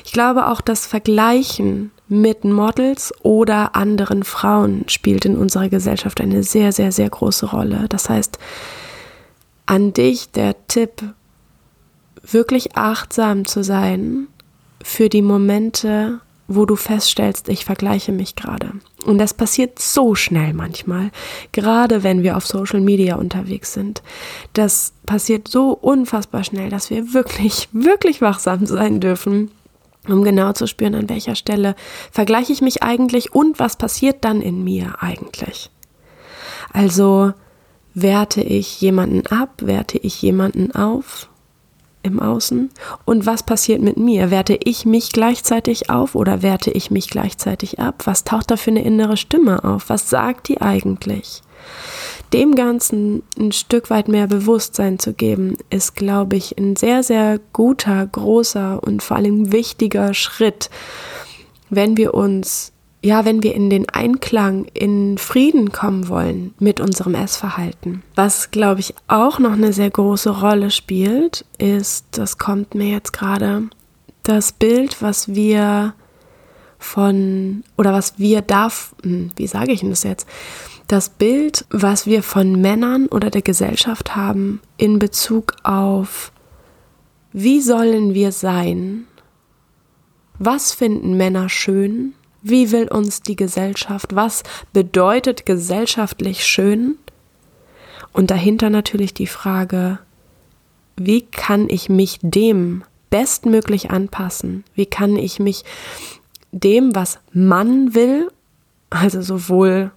Ich 0.03 0.13
glaube 0.13 0.47
auch, 0.47 0.61
das 0.61 0.87
Vergleichen 0.87 1.91
mit 2.07 2.43
Models 2.43 3.13
oder 3.21 3.75
anderen 3.75 4.23
Frauen 4.23 4.85
spielt 4.89 5.25
in 5.25 5.37
unserer 5.37 5.69
Gesellschaft 5.69 6.19
eine 6.19 6.41
sehr, 6.41 6.71
sehr, 6.71 6.91
sehr 6.91 7.09
große 7.09 7.45
Rolle. 7.45 7.85
Das 7.87 8.09
heißt, 8.09 8.39
an 9.67 9.93
dich 9.93 10.31
der 10.31 10.55
Tipp, 10.67 11.03
wirklich 12.23 12.75
achtsam 12.75 13.45
zu 13.45 13.63
sein 13.63 14.27
für 14.83 15.07
die 15.07 15.21
Momente, 15.21 16.19
wo 16.49 16.65
du 16.65 16.75
feststellst, 16.75 17.47
ich 17.47 17.63
vergleiche 17.63 18.11
mich 18.11 18.35
gerade. 18.35 18.71
Und 19.05 19.19
das 19.19 19.33
passiert 19.33 19.79
so 19.79 20.15
schnell 20.15 20.53
manchmal, 20.53 21.11
gerade 21.51 22.03
wenn 22.03 22.23
wir 22.23 22.35
auf 22.35 22.45
Social 22.45 22.81
Media 22.81 23.15
unterwegs 23.15 23.73
sind. 23.73 24.01
Das 24.53 24.91
passiert 25.05 25.47
so 25.47 25.71
unfassbar 25.71 26.43
schnell, 26.43 26.69
dass 26.69 26.89
wir 26.89 27.13
wirklich, 27.13 27.69
wirklich 27.71 28.19
wachsam 28.21 28.65
sein 28.65 28.99
dürfen 28.99 29.51
um 30.07 30.23
genau 30.23 30.53
zu 30.53 30.65
spüren, 30.65 30.95
an 30.95 31.09
welcher 31.09 31.35
Stelle 31.35 31.75
vergleiche 32.09 32.53
ich 32.53 32.61
mich 32.61 32.81
eigentlich 32.81 33.35
und 33.35 33.59
was 33.59 33.75
passiert 33.75 34.23
dann 34.23 34.41
in 34.41 34.63
mir 34.63 34.95
eigentlich. 35.01 35.69
Also 36.73 37.33
werte 37.93 38.41
ich 38.41 38.79
jemanden 38.81 39.27
ab, 39.27 39.51
werte 39.61 39.97
ich 39.97 40.21
jemanden 40.21 40.71
auf 40.73 41.28
im 42.03 42.19
Außen 42.19 42.69
und 43.05 43.25
was 43.25 43.43
passiert 43.43 43.81
mit 43.81 43.97
mir? 43.97 44.31
Werte 44.31 44.57
ich 44.63 44.85
mich 44.85 45.11
gleichzeitig 45.11 45.89
auf 45.89 46.15
oder 46.15 46.41
werte 46.41 46.71
ich 46.71 46.91
mich 46.91 47.09
gleichzeitig 47.09 47.79
ab? 47.79 48.03
Was 48.05 48.23
taucht 48.23 48.51
da 48.51 48.57
für 48.57 48.71
eine 48.71 48.83
innere 48.83 49.17
Stimme 49.17 49.63
auf? 49.63 49.89
Was 49.89 50.09
sagt 50.09 50.47
die 50.47 50.61
eigentlich? 50.61 51.41
dem 52.33 52.55
Ganzen 52.55 53.23
ein 53.37 53.51
Stück 53.51 53.89
weit 53.89 54.07
mehr 54.07 54.27
Bewusstsein 54.27 54.99
zu 54.99 55.13
geben, 55.13 55.57
ist, 55.69 55.95
glaube 55.95 56.35
ich, 56.35 56.57
ein 56.57 56.75
sehr, 56.75 57.03
sehr 57.03 57.39
guter, 57.53 58.05
großer 58.05 58.81
und 58.83 59.01
vor 59.01 59.17
allem 59.17 59.51
wichtiger 59.51 60.13
Schritt, 60.13 60.69
wenn 61.69 61.97
wir 61.97 62.13
uns, 62.13 62.71
ja, 63.01 63.25
wenn 63.25 63.43
wir 63.43 63.55
in 63.55 63.69
den 63.69 63.87
Einklang, 63.89 64.65
in 64.73 65.17
Frieden 65.17 65.71
kommen 65.71 66.09
wollen 66.09 66.53
mit 66.59 66.79
unserem 66.79 67.15
Essverhalten. 67.15 68.03
Was, 68.15 68.51
glaube 68.51 68.81
ich, 68.81 68.93
auch 69.07 69.39
noch 69.39 69.53
eine 69.53 69.73
sehr 69.73 69.89
große 69.89 70.41
Rolle 70.41 70.69
spielt, 70.71 71.45
ist, 71.57 72.05
das 72.11 72.37
kommt 72.37 72.75
mir 72.75 72.89
jetzt 72.89 73.13
gerade, 73.13 73.69
das 74.23 74.51
Bild, 74.51 75.01
was 75.01 75.33
wir 75.33 75.93
von, 76.77 77.63
oder 77.77 77.93
was 77.93 78.19
wir 78.19 78.41
darf, 78.41 78.93
hm, 79.03 79.31
wie 79.35 79.47
sage 79.47 79.71
ich 79.71 79.79
denn 79.79 79.89
das 79.89 80.03
jetzt? 80.03 80.27
das 80.89 81.09
Bild, 81.09 81.65
was 81.69 82.07
wir 82.07 82.23
von 82.23 82.59
Männern 82.59 83.05
oder 83.05 83.29
der 83.29 83.43
Gesellschaft 83.43 84.15
haben 84.15 84.59
in 84.75 84.97
Bezug 84.97 85.55
auf, 85.63 86.31
wie 87.31 87.61
sollen 87.61 88.15
wir 88.15 88.31
sein? 88.31 89.05
Was 90.39 90.73
finden 90.73 91.15
Männer 91.15 91.47
schön? 91.47 92.15
Wie 92.41 92.71
will 92.71 92.87
uns 92.87 93.21
die 93.21 93.35
Gesellschaft? 93.35 94.15
Was 94.15 94.43
bedeutet 94.71 95.45
gesellschaftlich 95.45 96.45
schön? 96.45 96.97
Und 98.13 98.31
dahinter 98.31 98.69
natürlich 98.69 99.13
die 99.13 99.27
Frage, 99.27 99.99
wie 100.95 101.21
kann 101.21 101.69
ich 101.69 101.89
mich 101.89 102.19
dem 102.21 102.83
bestmöglich 103.09 103.91
anpassen? 103.91 104.63
Wie 104.75 104.85
kann 104.85 105.15
ich 105.15 105.39
mich 105.39 105.63
dem, 106.51 106.95
was 106.95 107.19
Mann 107.33 107.93
will, 107.93 108.29
also 108.89 109.21
sowohl 109.21 109.91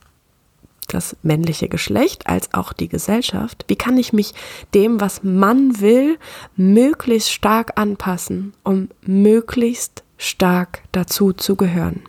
das 0.89 1.17
männliche 1.23 1.69
Geschlecht 1.69 2.27
als 2.27 2.53
auch 2.55 2.73
die 2.73 2.89
Gesellschaft? 2.89 3.65
Wie 3.69 3.77
kann 3.77 3.97
ich 3.97 4.13
mich 4.13 4.35
dem, 4.75 5.01
was 5.01 5.23
Mann 5.23 5.81
will, 5.81 6.19
möglichst 6.57 7.33
stark 7.33 7.73
anpassen, 7.77 8.53
um 8.63 8.89
möglichst 9.07 10.03
stark 10.19 10.83
dazu 10.93 11.33
zu 11.33 11.57
gehören? 11.57 12.03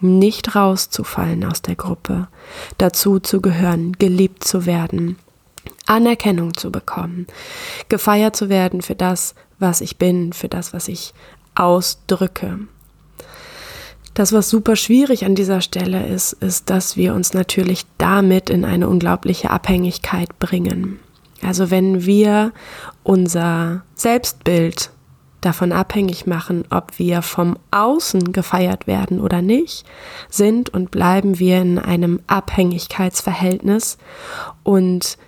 Nicht 0.00 0.54
rauszufallen 0.54 1.44
aus 1.44 1.62
der 1.62 1.76
Gruppe, 1.76 2.28
dazu 2.78 3.20
zu 3.20 3.40
gehören, 3.40 3.92
geliebt 3.92 4.44
zu 4.44 4.66
werden, 4.66 5.16
Anerkennung 5.86 6.54
zu 6.54 6.70
bekommen, 6.70 7.26
gefeiert 7.88 8.36
zu 8.36 8.48
werden 8.48 8.82
für 8.82 8.94
das, 8.94 9.34
was 9.58 9.80
ich 9.80 9.96
bin, 9.96 10.32
für 10.32 10.48
das, 10.48 10.72
was 10.72 10.88
ich 10.88 11.14
ausdrücke. 11.54 12.60
Das, 14.14 14.32
was 14.32 14.48
super 14.48 14.76
schwierig 14.76 15.24
an 15.24 15.34
dieser 15.34 15.60
Stelle 15.60 16.06
ist, 16.06 16.34
ist, 16.34 16.70
dass 16.70 16.96
wir 16.96 17.14
uns 17.14 17.34
natürlich 17.34 17.84
damit 17.98 18.48
in 18.48 18.64
eine 18.64 18.88
unglaubliche 18.88 19.50
Abhängigkeit 19.50 20.38
bringen. 20.38 21.00
Also 21.42 21.70
wenn 21.70 22.06
wir 22.06 22.52
unser 23.02 23.82
Selbstbild 23.94 24.90
davon 25.44 25.72
abhängig 25.72 26.26
machen, 26.26 26.64
ob 26.70 26.98
wir 26.98 27.22
vom 27.22 27.56
Außen 27.70 28.32
gefeiert 28.32 28.86
werden 28.86 29.20
oder 29.20 29.42
nicht, 29.42 29.84
sind 30.28 30.70
und 30.70 30.90
bleiben 30.90 31.38
wir 31.38 31.60
in 31.60 31.78
einem 31.78 32.20
Abhängigkeitsverhältnis 32.26 33.98
und 34.62 35.18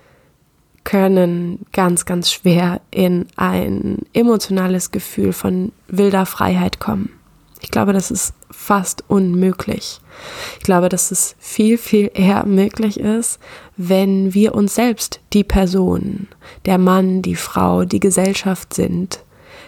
können 0.83 1.65
ganz, 1.73 2.05
ganz 2.05 2.31
schwer 2.31 2.79
in 2.91 3.25
ein 3.35 3.99
emotionales 4.13 4.91
Gefühl 4.91 5.33
von 5.33 5.73
wilder 5.89 6.25
Freiheit 6.25 6.79
kommen. 6.79 7.11
Ich 7.59 7.71
glaube, 7.71 7.91
das 7.91 8.11
ist 8.11 8.33
fast 8.49 9.03
unmöglich. 9.09 9.99
Ich 10.59 10.63
glaube, 10.63 10.89
dass 10.89 11.11
es 11.11 11.35
viel, 11.39 11.77
viel 11.77 12.09
eher 12.13 12.45
möglich 12.45 12.99
ist, 12.99 13.39
wenn 13.75 14.33
wir 14.33 14.55
uns 14.55 14.75
selbst 14.75 15.19
die 15.33 15.43
Person, 15.43 16.27
der 16.65 16.77
Mann, 16.77 17.21
die 17.21 17.35
Frau, 17.35 17.83
die 17.83 17.99
Gesellschaft 17.99 18.73
sind, 18.73 19.19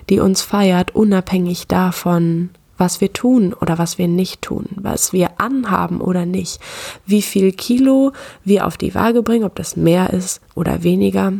die 0.10 0.20
uns 0.20 0.42
feiert, 0.42 0.96
unabhängig 0.96 1.68
davon, 1.68 2.50
was 2.78 3.02
wir 3.02 3.14
tun 3.14 3.54
oder 3.54 3.78
was 3.78 3.98
wir 3.98 4.08
nicht 4.08 4.42
tun, 4.42 4.66
was 4.76 5.14
wir 5.14 5.40
anhaben 5.40 6.02
oder 6.02 6.26
nicht, 6.26 6.60
wie 7.06 7.22
viel 7.22 7.52
Kilo 7.52 8.14
wir 8.44 8.66
auf 8.66 8.78
die 8.78 8.96
Waage 8.96 9.22
bringen, 9.22 9.44
ob 9.44 9.56
das 9.56 9.76
mehr 9.76 10.12
ist 10.12 10.42
oder 10.56 10.84
weniger 10.84 11.34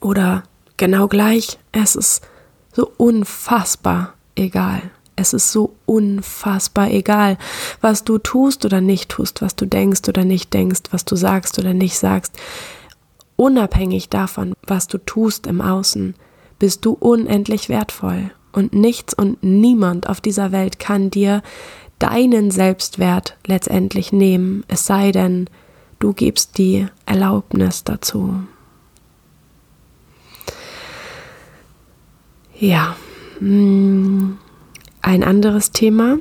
oder 0.00 0.44
genau 0.76 1.08
gleich. 1.08 1.58
Es 1.72 1.96
ist 1.96 2.22
so 2.72 2.92
unfassbar 2.96 4.14
egal. 4.34 4.82
Es 5.16 5.32
ist 5.32 5.52
so 5.52 5.76
unfassbar 5.86 6.90
egal, 6.90 7.38
was 7.80 8.02
du 8.02 8.18
tust 8.18 8.64
oder 8.64 8.80
nicht 8.80 9.08
tust, 9.10 9.42
was 9.42 9.54
du 9.54 9.64
denkst 9.64 10.08
oder 10.08 10.24
nicht 10.24 10.52
denkst, 10.52 10.82
was 10.90 11.04
du 11.04 11.14
sagst 11.14 11.58
oder 11.58 11.72
nicht 11.72 11.96
sagst. 11.96 12.32
Unabhängig 13.36 14.08
davon, 14.08 14.54
was 14.66 14.88
du 14.88 14.98
tust 14.98 15.46
im 15.46 15.60
Außen, 15.60 16.14
bist 16.64 16.86
du 16.86 16.92
unendlich 16.92 17.68
wertvoll. 17.68 18.30
Und 18.50 18.72
nichts 18.72 19.12
und 19.12 19.42
niemand 19.42 20.08
auf 20.08 20.22
dieser 20.22 20.50
Welt 20.50 20.78
kann 20.78 21.10
dir 21.10 21.42
deinen 21.98 22.50
Selbstwert 22.50 23.36
letztendlich 23.46 24.14
nehmen, 24.14 24.64
es 24.66 24.86
sei 24.86 25.12
denn, 25.12 25.50
du 25.98 26.14
gibst 26.14 26.56
die 26.56 26.86
Erlaubnis 27.04 27.84
dazu. 27.84 28.44
Ja, 32.58 32.96
hm, 33.40 34.38
ein 35.02 35.22
anderes 35.22 35.70
Thema, 35.70 36.16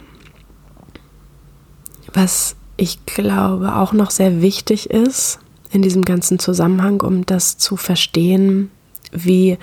was 2.11 2.57
ich 2.75 3.05
glaube 3.05 3.77
auch 3.77 3.93
noch 3.93 4.11
sehr 4.11 4.41
wichtig 4.41 4.89
ist 4.89 5.39
in 5.71 5.81
diesem 5.81 6.03
ganzen 6.03 6.37
Zusammenhang, 6.37 6.99
um 6.99 7.25
das 7.25 7.57
zu 7.57 7.77
verstehen, 7.77 8.71
wie 9.13 9.57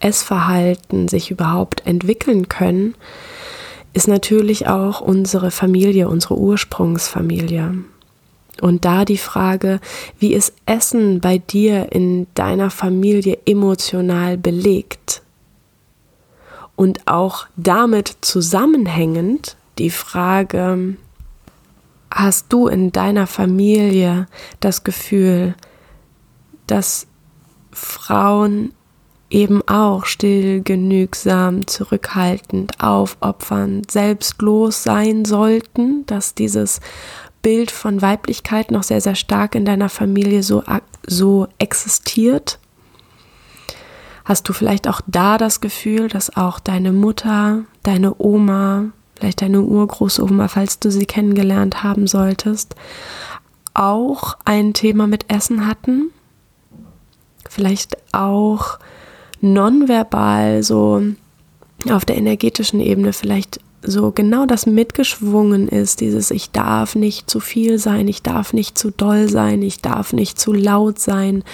Essverhalten 0.00 1.08
sich 1.08 1.30
überhaupt 1.30 1.86
entwickeln 1.86 2.48
können, 2.48 2.94
ist 3.92 4.08
natürlich 4.08 4.68
auch 4.68 5.00
unsere 5.00 5.50
Familie, 5.50 6.08
unsere 6.08 6.38
Ursprungsfamilie. 6.38 7.74
Und 8.60 8.84
da 8.84 9.04
die 9.04 9.18
Frage, 9.18 9.80
wie 10.18 10.34
ist 10.34 10.52
Essen 10.66 11.20
bei 11.20 11.38
dir 11.38 11.92
in 11.92 12.26
deiner 12.34 12.70
Familie 12.70 13.38
emotional 13.46 14.36
belegt? 14.36 15.22
Und 16.76 17.06
auch 17.06 17.46
damit 17.56 18.16
zusammenhängend 18.20 19.56
die 19.78 19.90
Frage, 19.90 20.96
hast 22.10 22.52
du 22.52 22.68
in 22.68 22.92
deiner 22.92 23.26
Familie 23.26 24.26
das 24.60 24.84
Gefühl, 24.84 25.54
dass 26.66 27.06
Frauen 27.72 28.72
eben 29.30 29.66
auch 29.68 30.06
still, 30.06 30.62
genügsam, 30.62 31.66
zurückhaltend, 31.66 32.80
aufopfernd, 32.80 33.90
selbstlos 33.90 34.82
sein 34.82 35.24
sollten, 35.24 36.06
dass 36.06 36.34
dieses 36.34 36.80
Bild 37.42 37.70
von 37.70 38.02
Weiblichkeit 38.02 38.70
noch 38.70 38.82
sehr, 38.82 39.00
sehr 39.00 39.14
stark 39.14 39.54
in 39.54 39.64
deiner 39.64 39.88
Familie 39.88 40.42
so, 40.42 40.62
so 41.06 41.46
existiert? 41.58 42.58
Hast 44.24 44.48
du 44.48 44.52
vielleicht 44.52 44.88
auch 44.88 45.00
da 45.06 45.38
das 45.38 45.60
Gefühl, 45.60 46.08
dass 46.08 46.36
auch 46.36 46.60
deine 46.60 46.92
Mutter, 46.92 47.64
deine 47.82 48.14
Oma, 48.18 48.86
vielleicht 49.16 49.42
deine 49.42 49.62
Urgroßoma, 49.62 50.48
falls 50.48 50.78
du 50.80 50.90
sie 50.90 51.06
kennengelernt 51.06 51.82
haben 51.82 52.06
solltest, 52.06 52.74
auch 53.72 54.36
ein 54.44 54.74
Thema 54.74 55.06
mit 55.06 55.32
Essen 55.32 55.66
hatten? 55.66 56.10
Vielleicht 57.48 57.96
auch 58.12 58.78
nonverbal 59.40 60.62
so 60.62 61.02
auf 61.90 62.04
der 62.04 62.16
energetischen 62.16 62.80
Ebene 62.80 63.12
vielleicht 63.12 63.60
so 63.82 64.10
genau 64.10 64.44
das 64.44 64.66
mitgeschwungen 64.66 65.68
ist, 65.68 66.00
dieses 66.00 66.30
ich 66.30 66.50
darf 66.50 66.96
nicht 66.96 67.30
zu 67.30 67.38
viel 67.38 67.78
sein, 67.78 68.08
ich 68.08 68.22
darf 68.22 68.52
nicht 68.52 68.76
zu 68.76 68.90
doll 68.90 69.28
sein, 69.28 69.62
ich 69.62 69.80
darf 69.80 70.12
nicht 70.12 70.38
zu 70.38 70.52
laut 70.52 70.98
sein 70.98 71.44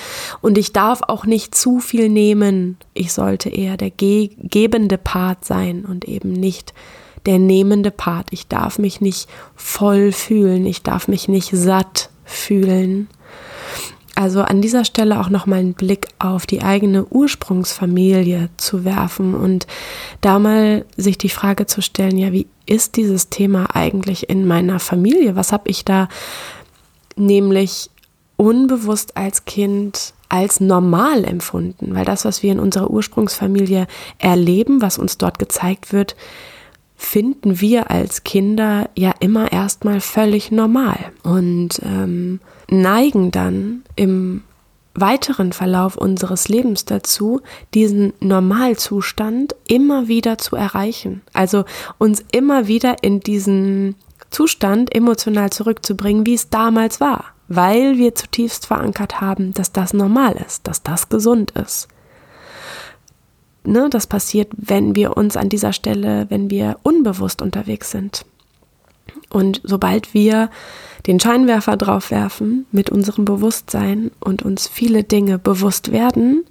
und 0.40 0.56
ich 0.56 0.72
darf 0.72 1.02
auch 1.06 1.26
nicht 1.26 1.54
zu 1.54 1.80
viel 1.80 2.08
nehmen. 2.08 2.78
Ich 2.94 3.12
sollte 3.12 3.50
eher 3.50 3.76
der 3.76 3.90
ge 3.90 4.30
gebende 4.38 4.96
Part 4.96 5.44
sein 5.44 5.84
und 5.84 6.06
eben 6.06 6.32
nicht 6.32 6.72
der 7.26 7.38
nehmende 7.38 7.90
Part. 7.90 8.28
Ich 8.30 8.48
darf 8.48 8.78
mich 8.78 9.00
nicht 9.00 9.28
voll 9.54 10.12
fühlen, 10.12 10.64
ich 10.64 10.82
darf 10.82 11.08
mich 11.08 11.28
nicht 11.28 11.50
satt 11.52 12.08
fühlen. 12.24 13.08
Also 14.16 14.42
an 14.42 14.62
dieser 14.62 14.84
Stelle 14.84 15.20
auch 15.20 15.28
nochmal 15.28 15.58
einen 15.58 15.74
Blick 15.74 16.08
auf 16.18 16.46
die 16.46 16.62
eigene 16.62 17.04
Ursprungsfamilie 17.06 18.48
zu 18.56 18.84
werfen 18.84 19.34
und 19.34 19.66
da 20.20 20.38
mal 20.38 20.84
sich 20.96 21.18
die 21.18 21.28
Frage 21.28 21.66
zu 21.66 21.82
stellen, 21.82 22.16
ja, 22.16 22.32
wie 22.32 22.46
ist 22.66 22.96
dieses 22.96 23.28
Thema 23.28 23.74
eigentlich 23.74 24.30
in 24.30 24.46
meiner 24.46 24.78
Familie? 24.78 25.34
Was 25.34 25.52
habe 25.52 25.68
ich 25.68 25.84
da 25.84 26.08
nämlich 27.16 27.90
unbewusst 28.36 29.16
als 29.16 29.44
Kind 29.44 30.14
als 30.28 30.60
normal 30.60 31.24
empfunden? 31.24 31.94
Weil 31.94 32.04
das, 32.04 32.24
was 32.24 32.42
wir 32.42 32.52
in 32.52 32.60
unserer 32.60 32.90
Ursprungsfamilie 32.90 33.88
erleben, 34.18 34.80
was 34.80 34.96
uns 34.98 35.18
dort 35.18 35.40
gezeigt 35.40 35.92
wird, 35.92 36.14
finden 37.04 37.60
wir 37.60 37.90
als 37.90 38.24
Kinder 38.24 38.88
ja 38.96 39.12
immer 39.20 39.52
erstmal 39.52 40.00
völlig 40.00 40.50
normal 40.50 40.98
und 41.22 41.80
ähm, 41.82 42.40
neigen 42.68 43.30
dann 43.30 43.82
im 43.96 44.42
weiteren 44.94 45.52
Verlauf 45.52 45.96
unseres 45.96 46.48
Lebens 46.48 46.84
dazu, 46.84 47.40
diesen 47.74 48.12
Normalzustand 48.20 49.54
immer 49.66 50.08
wieder 50.08 50.38
zu 50.38 50.56
erreichen. 50.56 51.22
Also 51.32 51.64
uns 51.98 52.24
immer 52.32 52.68
wieder 52.68 53.02
in 53.02 53.20
diesen 53.20 53.96
Zustand 54.30 54.94
emotional 54.94 55.50
zurückzubringen, 55.50 56.26
wie 56.26 56.34
es 56.34 56.48
damals 56.48 57.00
war, 57.00 57.24
weil 57.48 57.98
wir 57.98 58.14
zutiefst 58.14 58.66
verankert 58.66 59.20
haben, 59.20 59.52
dass 59.52 59.72
das 59.72 59.92
normal 59.92 60.36
ist, 60.46 60.66
dass 60.66 60.82
das 60.82 61.08
gesund 61.08 61.50
ist 61.52 61.88
ne, 63.64 63.88
das 63.90 64.06
passiert, 64.06 64.48
wenn 64.56 64.94
wir 64.94 65.16
uns 65.16 65.36
an 65.36 65.48
dieser 65.48 65.72
Stelle, 65.72 66.26
wenn 66.28 66.50
wir 66.50 66.76
unbewusst 66.82 67.42
unterwegs 67.42 67.90
sind. 67.90 68.24
Und 69.30 69.60
sobald 69.64 70.14
wir 70.14 70.50
den 71.06 71.20
Scheinwerfer 71.20 71.76
drauf 71.76 72.10
werfen 72.10 72.66
mit 72.72 72.88
unserem 72.90 73.24
Bewusstsein 73.24 74.10
und 74.20 74.42
uns 74.42 74.66
viele 74.66 75.04
Dinge 75.04 75.38
bewusst 75.38 75.92
werden, 75.92 76.44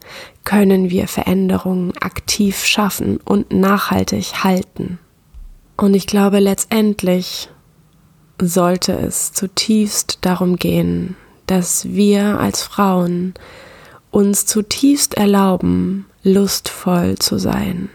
können 0.43 0.89
wir 0.89 1.07
Veränderungen 1.07 1.93
aktiv 1.99 2.63
schaffen 2.63 3.19
und 3.23 3.51
nachhaltig 3.51 4.43
halten. 4.43 4.99
Und 5.77 5.95
ich 5.95 6.05
glaube, 6.05 6.39
letztendlich 6.39 7.49
sollte 8.39 8.93
es 8.93 9.33
zutiefst 9.33 10.19
darum 10.21 10.57
gehen, 10.57 11.15
dass 11.47 11.85
wir 11.89 12.39
als 12.39 12.61
Frauen 12.61 13.33
uns 14.11 14.45
zutiefst 14.45 15.15
erlauben, 15.15 16.05
lustvoll 16.23 17.17
zu 17.17 17.37
sein, 17.37 17.89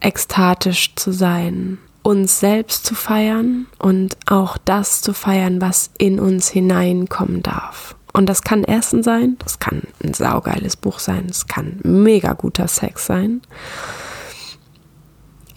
ekstatisch 0.00 0.94
zu 0.96 1.12
sein, 1.12 1.78
uns 2.02 2.40
selbst 2.40 2.84
zu 2.84 2.94
feiern 2.94 3.66
und 3.78 4.16
auch 4.26 4.58
das 4.58 5.00
zu 5.00 5.14
feiern, 5.14 5.60
was 5.60 5.90
in 5.98 6.20
uns 6.20 6.48
hineinkommen 6.48 7.42
darf. 7.42 7.96
Und 8.12 8.28
das 8.28 8.42
kann 8.42 8.62
Essen 8.62 9.02
sein, 9.02 9.36
das 9.40 9.58
kann 9.58 9.82
ein 10.02 10.14
saugeiles 10.14 10.76
Buch 10.76 10.98
sein, 10.98 11.26
es 11.28 11.46
kann 11.46 11.80
mega 11.82 12.34
guter 12.34 12.68
Sex 12.68 13.06
sein. 13.06 13.42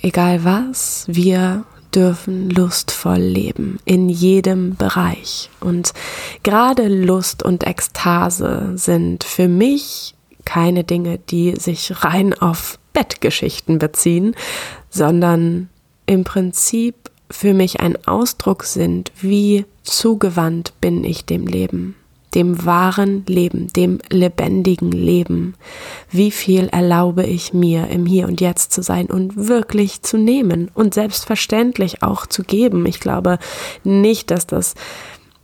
Egal 0.02 0.44
was, 0.44 1.06
wir 1.08 1.66
dürfen 1.94 2.50
lustvoll 2.50 3.20
leben 3.20 3.80
in 3.86 4.10
jedem 4.10 4.76
Bereich. 4.76 5.50
Und 5.60 5.94
gerade 6.44 6.88
Lust 6.88 7.44
und 7.44 7.66
Ekstase 7.66 8.74
sind 8.76 9.24
für 9.24 9.48
mich 9.48 10.17
keine 10.48 10.86
Dinge, 10.86 11.20
die 11.30 11.56
sich 11.58 12.04
rein 12.06 12.34
auf 12.34 12.80
Bettgeschichten 12.94 13.80
beziehen, 13.80 14.34
sondern 14.90 15.70
im 16.06 16.24
Prinzip 16.24 16.96
für 17.30 17.54
mich 17.54 17.82
ein 17.82 17.98
Ausdruck 18.08 18.64
sind, 18.64 19.12
wie 19.20 19.66
zugewandt 19.84 20.74
bin 20.80 21.04
ich 21.04 21.26
dem 21.26 21.48
Leben, 21.48 21.96
dem 22.34 22.66
wahren 22.66 23.26
Leben, 23.28 23.68
dem 23.74 24.00
lebendigen 24.10 24.94
Leben. 24.94 25.56
Wie 26.10 26.32
viel 26.32 26.70
erlaube 26.70 27.26
ich 27.26 27.54
mir, 27.54 27.90
im 27.90 28.06
Hier 28.06 28.28
und 28.28 28.40
Jetzt 28.40 28.72
zu 28.72 28.82
sein 28.82 29.08
und 29.08 29.50
wirklich 29.50 30.02
zu 30.02 30.18
nehmen 30.18 30.72
und 30.74 30.94
selbstverständlich 30.94 32.04
auch 32.04 32.26
zu 32.26 32.44
geben. 32.44 32.86
Ich 32.86 33.02
glaube 33.02 33.38
nicht, 33.84 34.32
dass 34.32 34.48
das 34.48 34.76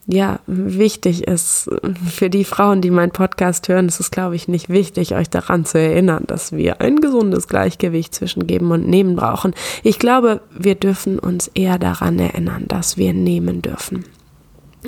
ja, 0.06 0.40
wichtig 0.48 1.28
ist 1.28 1.70
für 2.10 2.30
die 2.30 2.44
Frauen, 2.44 2.82
die 2.82 2.92
meinen 2.92 3.12
Podcast 3.12 3.70
hören, 3.70 3.88
ist 3.88 4.02
es, 4.02 4.12
glaube 4.12 4.36
ich, 4.36 4.48
nicht 4.48 4.70
wichtig, 4.70 5.16
euch 5.16 5.30
daran 5.30 5.64
zu 5.66 5.80
erinnern, 5.80 6.26
dass 6.28 6.52
wir 6.52 6.82
ein 6.82 6.98
gesundes 6.98 7.48
Gleichgewicht 7.48 8.14
zwischen 8.14 8.46
Geben 8.46 8.72
und 8.72 8.88
Nehmen 8.88 9.16
brauchen. 9.16 9.54
Ich 9.82 10.00
glaube, 10.00 10.42
wir 10.52 10.76
dürfen 10.76 11.20
uns 11.20 11.48
eher 11.48 11.80
daran 11.80 12.20
erinnern, 12.20 12.66
dass 12.68 12.98
wir 12.98 13.14
nehmen 13.14 13.62
dürfen. 13.62 14.06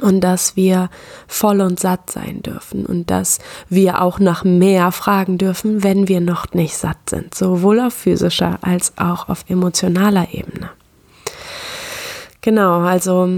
Und 0.01 0.19
dass 0.19 0.57
wir 0.57 0.89
voll 1.25 1.61
und 1.61 1.79
satt 1.79 2.09
sein 2.09 2.41
dürfen 2.43 2.85
und 2.85 3.09
dass 3.09 3.39
wir 3.69 4.01
auch 4.01 4.19
nach 4.19 4.43
mehr 4.43 4.91
fragen 4.91 5.37
dürfen, 5.37 5.83
wenn 5.83 6.09
wir 6.09 6.19
noch 6.19 6.51
nicht 6.51 6.75
satt 6.75 7.09
sind, 7.09 7.33
sowohl 7.33 7.79
auf 7.79 7.93
physischer 7.93 8.59
als 8.61 8.91
auch 8.97 9.29
auf 9.29 9.45
emotionaler 9.47 10.27
Ebene. 10.33 10.71
Genau, 12.41 12.81
also 12.81 13.29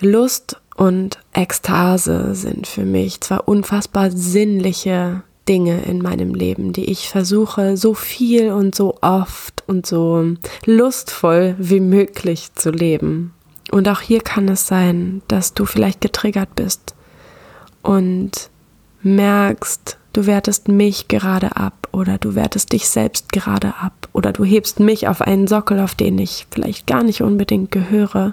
Lust 0.00 0.60
und 0.74 1.18
Ekstase 1.32 2.34
sind 2.34 2.66
für 2.66 2.84
mich 2.84 3.20
zwar 3.20 3.48
unfassbar 3.48 4.10
sinnliche 4.10 5.22
Dinge 5.48 5.82
in 5.82 5.98
meinem 5.98 6.34
Leben, 6.34 6.72
die 6.72 6.90
ich 6.90 7.08
versuche 7.08 7.76
so 7.76 7.94
viel 7.94 8.50
und 8.50 8.74
so 8.74 8.96
oft 9.00 9.62
und 9.66 9.86
so 9.86 10.34
lustvoll 10.64 11.54
wie 11.58 11.80
möglich 11.80 12.54
zu 12.54 12.70
leben. 12.70 13.34
Und 13.70 13.88
auch 13.88 14.00
hier 14.00 14.20
kann 14.20 14.48
es 14.48 14.66
sein, 14.66 15.22
dass 15.28 15.54
du 15.54 15.66
vielleicht 15.66 16.00
getriggert 16.00 16.54
bist 16.54 16.94
und 17.82 18.50
merkst, 19.02 19.98
du 20.14 20.26
wertest 20.26 20.68
mich 20.68 21.08
gerade 21.08 21.56
ab 21.56 21.88
oder 21.92 22.16
du 22.16 22.34
wertest 22.34 22.72
dich 22.72 22.88
selbst 22.88 23.32
gerade 23.32 23.74
ab 23.80 24.08
oder 24.12 24.32
du 24.32 24.44
hebst 24.44 24.80
mich 24.80 25.06
auf 25.08 25.20
einen 25.20 25.46
Sockel, 25.46 25.80
auf 25.80 25.94
den 25.94 26.18
ich 26.18 26.46
vielleicht 26.50 26.86
gar 26.86 27.02
nicht 27.02 27.20
unbedingt 27.20 27.70
gehöre. 27.70 28.32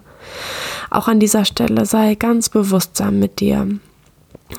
Auch 0.90 1.10
an 1.10 1.20
dieser 1.20 1.44
Stelle 1.44 1.86
sei 1.86 2.16
ganz 2.16 2.48
bewusstsam 2.50 3.20
mit 3.20 3.40
dir. 3.40 3.68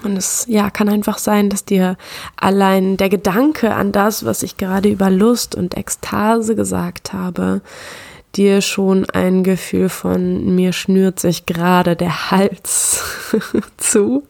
Und 0.04 0.16
es 0.16 0.46
ja 0.48 0.70
kann 0.70 0.88
einfach 0.88 1.18
sein, 1.18 1.48
dass 1.48 1.64
dir 1.64 1.96
allein 2.36 2.96
der 2.96 3.08
Gedanke 3.08 3.74
an 3.74 3.92
das, 3.92 4.24
was 4.24 4.42
ich 4.42 4.56
gerade 4.56 4.88
über 4.88 5.10
Lust 5.10 5.54
und 5.54 5.76
Ekstase 5.76 6.56
gesagt 6.56 7.12
habe, 7.12 7.60
dir 8.34 8.62
schon 8.62 9.08
ein 9.10 9.44
Gefühl 9.44 9.90
von 9.90 10.54
mir 10.54 10.72
schnürt 10.72 11.20
sich 11.20 11.46
gerade 11.46 11.94
der 11.94 12.30
Hals 12.30 13.04
zu 13.76 14.24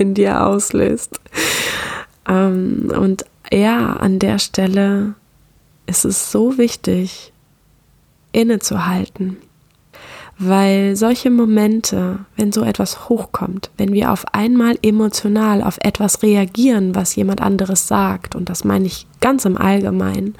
in 0.00 0.14
dir 0.14 0.46
auslöst. 0.46 1.20
Ähm, 2.30 2.92
und 2.96 3.24
ja, 3.52 3.94
an 3.94 4.18
der 4.18 4.38
Stelle 4.38 5.14
ist 5.86 6.04
es 6.04 6.30
so 6.30 6.56
wichtig, 6.56 7.32
innezuhalten. 8.32 9.36
Weil 10.38 10.96
solche 10.96 11.30
Momente, 11.30 12.20
wenn 12.36 12.50
so 12.50 12.62
etwas 12.62 13.10
hochkommt, 13.10 13.70
wenn 13.76 13.92
wir 13.92 14.10
auf 14.10 14.24
einmal 14.32 14.78
emotional 14.80 15.62
auf 15.62 15.76
etwas 15.82 16.22
reagieren, 16.22 16.94
was 16.94 17.14
jemand 17.14 17.42
anderes 17.42 17.88
sagt, 17.88 18.34
und 18.34 18.48
das 18.48 18.64
meine 18.64 18.86
ich 18.86 19.06
ganz 19.20 19.44
im 19.44 19.58
Allgemeinen, 19.58 20.34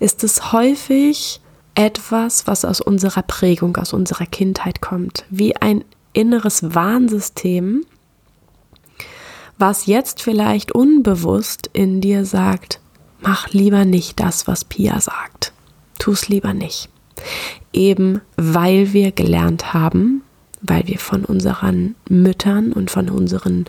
ist 0.00 0.22
es 0.22 0.52
häufig 0.52 1.40
etwas, 1.74 2.46
was 2.46 2.66
aus 2.66 2.82
unserer 2.82 3.22
Prägung, 3.22 3.74
aus 3.78 3.94
unserer 3.94 4.26
Kindheit 4.26 4.82
kommt, 4.82 5.24
wie 5.30 5.56
ein 5.56 5.82
inneres 6.12 6.74
Warnsystem, 6.74 7.86
was 9.62 9.86
jetzt 9.86 10.20
vielleicht 10.20 10.72
unbewusst 10.72 11.70
in 11.72 12.00
dir 12.00 12.24
sagt, 12.24 12.80
mach 13.20 13.50
lieber 13.50 13.84
nicht 13.84 14.18
das, 14.18 14.48
was 14.48 14.64
Pia 14.64 14.98
sagt. 15.00 15.52
Tu 16.00 16.10
es 16.10 16.28
lieber 16.28 16.52
nicht. 16.52 16.88
Eben 17.72 18.22
weil 18.36 18.92
wir 18.92 19.12
gelernt 19.12 19.72
haben, 19.72 20.22
weil 20.62 20.88
wir 20.88 20.98
von 20.98 21.24
unseren 21.24 21.94
Müttern 22.08 22.72
und 22.72 22.90
von 22.90 23.08
unseren 23.08 23.66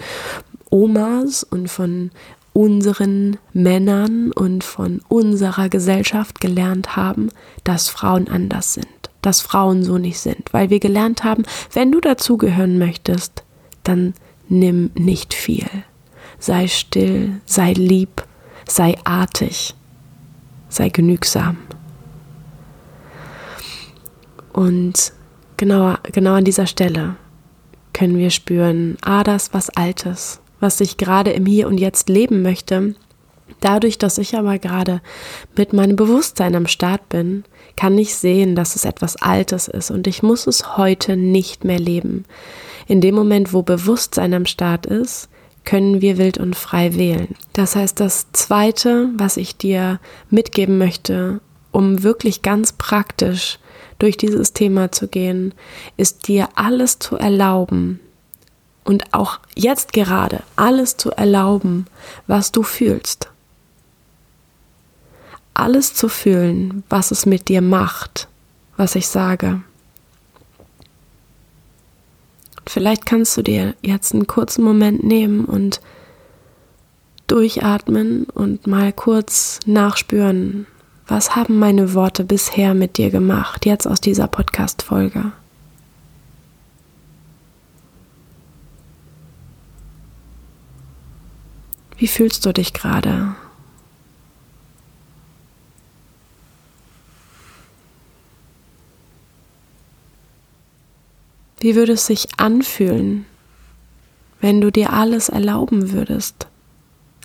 Omas 0.71 1.43
und 1.43 1.67
von 1.67 2.09
unseren 2.53 3.37
Männern 3.53 4.31
und 4.31 4.63
von 4.63 4.99
unserer 5.09 5.69
Gesellschaft 5.69 6.41
gelernt 6.41 6.95
haben, 6.95 7.29
dass 7.63 7.89
Frauen 7.89 8.27
anders 8.29 8.73
sind, 8.73 9.11
dass 9.21 9.41
Frauen 9.41 9.83
so 9.83 9.99
nicht 9.99 10.17
sind, 10.17 10.51
weil 10.53 10.71
wir 10.71 10.79
gelernt 10.79 11.23
haben, 11.23 11.43
wenn 11.71 11.91
du 11.91 11.99
dazugehören 11.99 12.79
möchtest, 12.79 13.43
dann 13.83 14.15
nimm 14.53 14.91
nicht 14.95 15.33
viel. 15.33 15.67
Sei 16.39 16.67
still, 16.67 17.41
sei 17.45 17.73
lieb, 17.73 18.25
sei 18.67 18.95
artig, 19.03 19.75
sei 20.69 20.89
genügsam. 20.89 21.57
Und 24.53 25.13
genau, 25.57 25.95
genau 26.11 26.33
an 26.33 26.45
dieser 26.45 26.67
Stelle 26.67 27.15
können 27.93 28.17
wir 28.17 28.29
spüren, 28.29 28.97
ah, 29.01 29.23
das 29.23 29.53
was 29.53 29.69
Altes, 29.69 30.39
was 30.59 30.79
ich 30.81 30.97
gerade 30.97 31.31
im 31.31 31.45
Hier 31.45 31.67
und 31.67 31.79
Jetzt 31.79 32.09
leben 32.09 32.41
möchte. 32.41 32.95
Dadurch, 33.59 33.97
dass 33.97 34.17
ich 34.17 34.35
aber 34.35 34.59
gerade 34.59 35.01
mit 35.55 35.73
meinem 35.73 35.95
Bewusstsein 35.95 36.55
am 36.55 36.67
Start 36.67 37.09
bin, 37.09 37.45
kann 37.75 37.97
ich 37.97 38.15
sehen, 38.15 38.55
dass 38.55 38.75
es 38.75 38.85
etwas 38.85 39.15
Altes 39.15 39.67
ist 39.67 39.91
und 39.91 40.07
ich 40.07 40.21
muss 40.23 40.47
es 40.47 40.77
heute 40.77 41.15
nicht 41.15 41.63
mehr 41.63 41.79
leben. 41.79 42.25
In 42.87 43.01
dem 43.01 43.15
Moment, 43.15 43.53
wo 43.53 43.61
Bewusstsein 43.61 44.33
am 44.33 44.45
Start 44.45 44.85
ist, 44.85 45.29
können 45.65 46.01
wir 46.01 46.17
wild 46.17 46.37
und 46.37 46.55
frei 46.55 46.95
wählen. 46.95 47.35
Das 47.53 47.75
heißt, 47.75 47.99
das 47.99 48.31
Zweite, 48.33 49.09
was 49.15 49.37
ich 49.37 49.55
dir 49.55 49.99
mitgeben 50.29 50.77
möchte, 50.77 51.39
um 51.71 52.03
wirklich 52.03 52.41
ganz 52.41 52.73
praktisch 52.73 53.59
durch 53.99 54.17
dieses 54.17 54.53
Thema 54.53 54.91
zu 54.91 55.07
gehen, 55.07 55.53
ist 55.95 56.27
dir 56.27 56.49
alles 56.55 56.99
zu 56.99 57.15
erlauben 57.15 57.99
und 58.83 59.13
auch 59.13 59.39
jetzt 59.55 59.93
gerade 59.93 60.43
alles 60.55 60.97
zu 60.97 61.11
erlauben, 61.11 61.85
was 62.27 62.51
du 62.51 62.63
fühlst. 62.63 63.29
Alles 65.53 65.93
zu 65.93 66.09
fühlen, 66.09 66.83
was 66.89 67.11
es 67.11 67.25
mit 67.25 67.47
dir 67.49 67.61
macht, 67.61 68.27
was 68.77 68.95
ich 68.95 69.07
sage. 69.07 69.61
Vielleicht 72.65 73.05
kannst 73.05 73.37
du 73.37 73.41
dir 73.41 73.75
jetzt 73.81 74.13
einen 74.13 74.25
kurzen 74.25 74.63
Moment 74.63 75.03
nehmen 75.03 75.45
und 75.45 75.81
durchatmen 77.27 78.25
und 78.25 78.67
mal 78.67 78.93
kurz 78.93 79.59
nachspüren, 79.65 80.65
was 81.07 81.35
haben 81.35 81.59
meine 81.59 81.93
Worte 81.93 82.23
bisher 82.23 82.73
mit 82.73 82.97
dir 82.97 83.09
gemacht, 83.09 83.65
jetzt 83.65 83.87
aus 83.87 83.99
dieser 84.01 84.27
Podcast-Folge. 84.27 85.31
Wie 91.97 92.07
fühlst 92.07 92.45
du 92.45 92.53
dich 92.53 92.73
gerade? 92.73 93.35
Wie 101.63 101.75
würde 101.75 101.93
es 101.93 102.07
sich 102.07 102.27
anfühlen, 102.35 103.25
wenn 104.41 104.59
du 104.59 104.69
dir 104.69 104.91
alles 104.91 105.29
erlauben 105.29 105.93
würdest? 105.93 106.47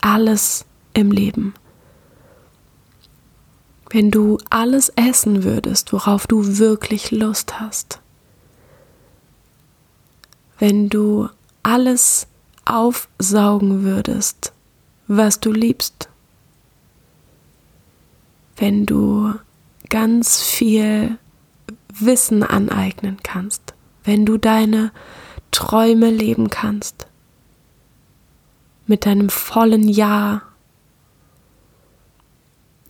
Alles 0.00 0.64
im 0.94 1.10
Leben. 1.10 1.54
Wenn 3.90 4.12
du 4.12 4.38
alles 4.48 4.90
essen 4.90 5.42
würdest, 5.42 5.92
worauf 5.92 6.28
du 6.28 6.58
wirklich 6.58 7.10
Lust 7.10 7.58
hast. 7.58 7.98
Wenn 10.60 10.88
du 10.88 11.28
alles 11.64 12.28
aufsaugen 12.64 13.82
würdest, 13.82 14.52
was 15.08 15.40
du 15.40 15.50
liebst. 15.50 16.08
Wenn 18.56 18.86
du 18.86 19.34
ganz 19.88 20.40
viel 20.40 21.18
Wissen 21.92 22.44
aneignen 22.44 23.16
kannst 23.24 23.67
wenn 24.08 24.24
du 24.24 24.38
deine 24.38 24.90
Träume 25.50 26.10
leben 26.10 26.48
kannst. 26.48 27.06
Mit 28.86 29.04
deinem 29.04 29.28
vollen 29.28 29.86
Ja, 29.86 30.40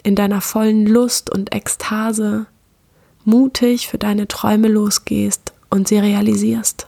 in 0.05 0.15
deiner 0.15 0.41
vollen 0.41 0.87
Lust 0.87 1.29
und 1.29 1.53
Ekstase 1.53 2.47
mutig 3.25 3.89
für 3.89 3.99
deine 3.99 4.29
Träume 4.29 4.69
losgehst 4.69 5.53
und 5.71 5.89
sie 5.89 5.99
realisierst. 5.99 6.87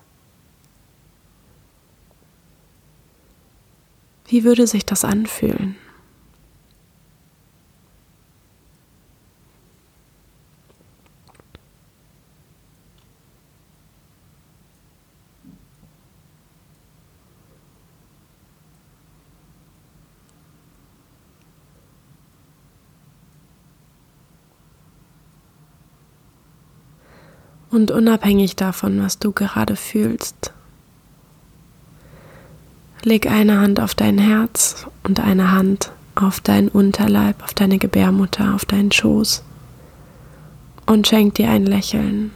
Wie 4.28 4.44
würde 4.44 4.68
sich 4.68 4.86
das 4.86 5.04
anfühlen? 5.04 5.74
Und 27.70 27.92
unabhängig 27.92 28.56
davon, 28.56 29.00
was 29.00 29.18
du 29.18 29.30
gerade 29.30 29.76
fühlst, 29.76 30.52
leg 33.04 33.30
eine 33.30 33.60
Hand 33.60 33.78
auf 33.80 33.94
dein 33.94 34.18
Herz 34.18 34.86
und 35.04 35.20
eine 35.20 35.52
Hand 35.52 35.92
auf 36.16 36.40
deinen 36.40 36.68
Unterleib, 36.68 37.42
auf 37.44 37.54
deine 37.54 37.78
Gebärmutter, 37.78 38.54
auf 38.54 38.64
deinen 38.64 38.90
Schoß 38.90 39.44
und 40.86 41.06
schenk 41.06 41.36
dir 41.36 41.48
ein 41.48 41.64
Lächeln. 41.64 42.32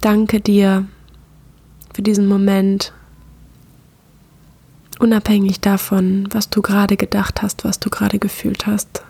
Danke 0.00 0.40
dir 0.40 0.86
für 1.92 2.02
diesen 2.02 2.26
Moment, 2.26 2.94
unabhängig 4.98 5.60
davon, 5.60 6.28
was 6.32 6.48
du 6.48 6.62
gerade 6.62 6.96
gedacht 6.96 7.42
hast, 7.42 7.64
was 7.64 7.78
du 7.78 7.90
gerade 7.90 8.18
gefühlt 8.18 8.66
hast. 8.66 9.02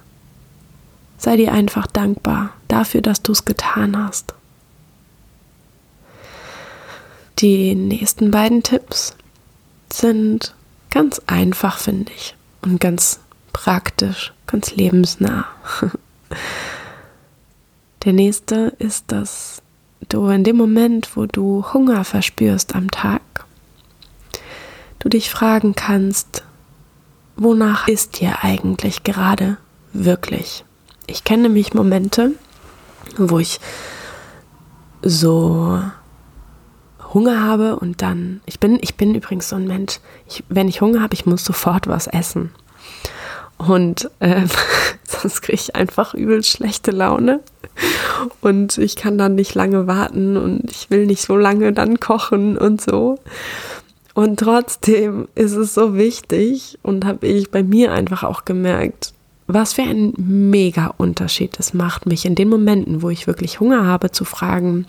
Sei 1.16 1.36
dir 1.36 1.52
einfach 1.52 1.86
dankbar 1.86 2.50
dafür, 2.68 3.02
dass 3.02 3.22
du 3.22 3.32
es 3.32 3.44
getan 3.44 3.96
hast. 3.96 4.34
Die 7.38 7.74
nächsten 7.74 8.30
beiden 8.30 8.62
Tipps 8.62 9.16
sind 9.92 10.54
ganz 10.90 11.20
einfach, 11.26 11.78
finde 11.78 12.12
ich, 12.12 12.34
und 12.62 12.80
ganz 12.80 13.20
praktisch, 13.52 14.32
ganz 14.46 14.74
lebensnah. 14.74 15.46
Der 18.04 18.12
nächste 18.12 18.74
ist, 18.78 19.10
dass 19.12 19.62
du 20.08 20.28
in 20.28 20.44
dem 20.44 20.56
Moment, 20.56 21.16
wo 21.16 21.26
du 21.26 21.64
Hunger 21.72 22.04
verspürst 22.04 22.74
am 22.74 22.90
Tag, 22.90 23.22
du 24.98 25.08
dich 25.08 25.30
fragen 25.30 25.74
kannst, 25.74 26.44
wonach 27.36 27.88
ist 27.88 28.20
dir 28.20 28.42
eigentlich 28.42 29.02
gerade 29.02 29.58
wirklich? 29.92 30.64
Ich 31.06 31.24
kenne 31.24 31.44
nämlich 31.44 31.74
Momente, 31.74 32.32
wo 33.16 33.38
ich 33.38 33.60
so 35.02 35.80
Hunger 37.14 37.42
habe 37.42 37.76
und 37.76 38.02
dann, 38.02 38.40
ich 38.46 38.60
bin, 38.60 38.78
ich 38.80 38.96
bin 38.96 39.14
übrigens 39.14 39.48
so 39.48 39.56
ein 39.56 39.66
Mensch, 39.66 40.00
ich, 40.28 40.44
wenn 40.48 40.68
ich 40.68 40.80
Hunger 40.80 41.02
habe, 41.02 41.14
ich 41.14 41.26
muss 41.26 41.44
sofort 41.44 41.86
was 41.86 42.06
essen. 42.06 42.50
Und 43.56 44.10
äh, 44.20 44.46
sonst 45.04 45.42
kriege 45.42 45.54
ich 45.54 45.74
einfach 45.74 46.14
übel 46.14 46.44
schlechte 46.44 46.90
Laune. 46.90 47.40
Und 48.40 48.78
ich 48.78 48.96
kann 48.96 49.18
dann 49.18 49.34
nicht 49.34 49.54
lange 49.54 49.86
warten 49.86 50.36
und 50.36 50.70
ich 50.70 50.90
will 50.90 51.06
nicht 51.06 51.22
so 51.22 51.36
lange 51.36 51.72
dann 51.72 52.00
kochen 52.00 52.58
und 52.58 52.80
so. 52.80 53.18
Und 54.14 54.40
trotzdem 54.40 55.28
ist 55.36 55.54
es 55.54 55.74
so 55.74 55.94
wichtig 55.94 56.78
und 56.82 57.04
habe 57.04 57.26
ich 57.26 57.50
bei 57.50 57.62
mir 57.62 57.92
einfach 57.92 58.24
auch 58.24 58.44
gemerkt, 58.44 59.12
was 59.48 59.72
für 59.72 59.82
ein 59.82 60.12
mega 60.16 60.94
Unterschied 60.98 61.58
es 61.58 61.74
macht, 61.74 62.06
mich 62.06 62.26
in 62.26 62.34
den 62.34 62.48
Momenten, 62.48 63.02
wo 63.02 63.10
ich 63.10 63.26
wirklich 63.26 63.60
Hunger 63.60 63.86
habe, 63.86 64.10
zu 64.10 64.24
fragen, 64.24 64.86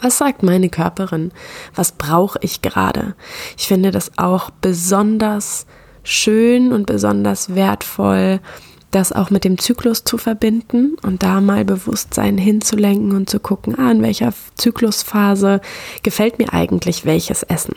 was 0.00 0.18
sagt 0.18 0.42
meine 0.42 0.70
Körperin? 0.70 1.32
Was 1.74 1.92
brauche 1.92 2.38
ich 2.40 2.62
gerade? 2.62 3.14
Ich 3.58 3.68
finde 3.68 3.90
das 3.90 4.12
auch 4.16 4.50
besonders 4.50 5.66
schön 6.04 6.72
und 6.72 6.86
besonders 6.86 7.54
wertvoll, 7.54 8.40
das 8.90 9.12
auch 9.12 9.30
mit 9.30 9.44
dem 9.44 9.58
Zyklus 9.58 10.04
zu 10.04 10.18
verbinden 10.18 10.96
und 11.02 11.22
da 11.22 11.40
mal 11.40 11.64
Bewusstsein 11.64 12.38
hinzulenken 12.38 13.12
und 13.12 13.28
zu 13.28 13.40
gucken, 13.40 13.78
ah, 13.78 13.90
in 13.90 14.02
welcher 14.02 14.32
Zyklusphase 14.56 15.60
gefällt 16.02 16.38
mir 16.38 16.52
eigentlich 16.52 17.04
welches 17.04 17.42
Essen. 17.42 17.76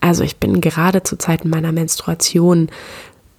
Also 0.00 0.24
ich 0.24 0.36
bin 0.36 0.60
gerade 0.60 1.02
zu 1.02 1.16
Zeiten 1.16 1.48
meiner 1.48 1.72
Menstruation 1.72 2.68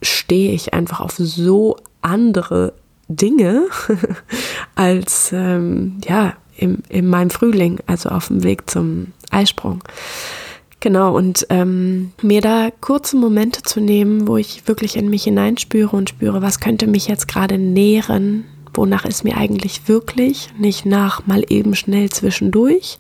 stehe 0.02 0.52
ich 0.52 0.74
einfach 0.74 1.00
auf 1.00 1.16
so 1.18 1.78
andere 2.02 2.74
Dinge 3.08 3.66
als 4.76 5.32
ähm, 5.34 6.00
ja 6.06 6.34
im, 6.58 6.80
in 6.90 7.08
meinem 7.08 7.30
Frühling, 7.30 7.80
also 7.86 8.10
auf 8.10 8.28
dem 8.28 8.44
Weg 8.44 8.70
zum 8.70 9.14
Eisprung. 9.30 9.84
Genau, 10.80 11.16
und 11.16 11.48
ähm, 11.50 12.12
mir 12.22 12.42
da 12.42 12.70
kurze 12.82 13.18
Momente 13.18 13.64
zu 13.64 13.80
nehmen, 13.80 14.28
wo 14.28 14.38
ich 14.38 14.68
wirklich 14.68 14.96
in 14.96 15.10
mich 15.10 15.24
hineinspüre 15.24 15.96
und 15.96 16.10
spüre, 16.10 16.42
was 16.42 16.60
könnte 16.60 16.86
mich 16.86 17.08
jetzt 17.08 17.28
gerade 17.28 17.58
nähren, 17.58 18.46
wonach 18.74 19.06
ist 19.06 19.24
mir 19.24 19.38
eigentlich 19.38 19.88
wirklich, 19.88 20.50
nicht 20.60 20.86
nach 20.86 21.26
mal 21.26 21.44
eben 21.50 21.76
schnell 21.76 22.12
zwischendurch, 22.12 23.00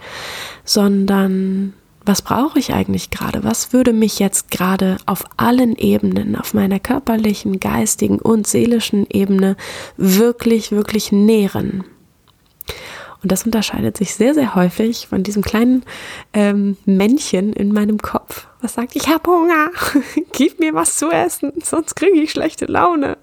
sondern 0.65 1.73
was 2.07 2.21
brauche 2.21 2.59
ich 2.59 2.73
eigentlich 2.73 3.09
gerade? 3.09 3.43
Was 3.43 3.73
würde 3.73 3.93
mich 3.93 4.19
jetzt 4.19 4.51
gerade 4.51 4.97
auf 5.05 5.23
allen 5.37 5.75
Ebenen, 5.75 6.35
auf 6.35 6.53
meiner 6.53 6.79
körperlichen, 6.79 7.59
geistigen 7.59 8.19
und 8.19 8.47
seelischen 8.47 9.05
Ebene 9.09 9.57
wirklich, 9.97 10.71
wirklich 10.71 11.11
nähren? 11.11 11.83
Und 13.23 13.31
das 13.31 13.43
unterscheidet 13.43 13.97
sich 13.97 14.13
sehr, 14.13 14.33
sehr 14.35 14.53
häufig 14.53 15.07
von 15.07 15.23
diesem 15.23 15.41
kleinen 15.41 15.83
ähm, 16.33 16.77
Männchen 16.85 17.51
in 17.51 17.73
meinem 17.73 17.97
Kopf, 17.97 18.47
was 18.61 18.75
sagt, 18.75 18.95
ich 18.95 19.07
habe 19.07 19.31
Hunger, 19.31 19.71
gib 20.33 20.59
mir 20.59 20.73
was 20.73 20.97
zu 20.97 21.09
essen, 21.09 21.51
sonst 21.63 21.95
kriege 21.95 22.21
ich 22.21 22.31
schlechte 22.31 22.65
Laune. 22.65 23.17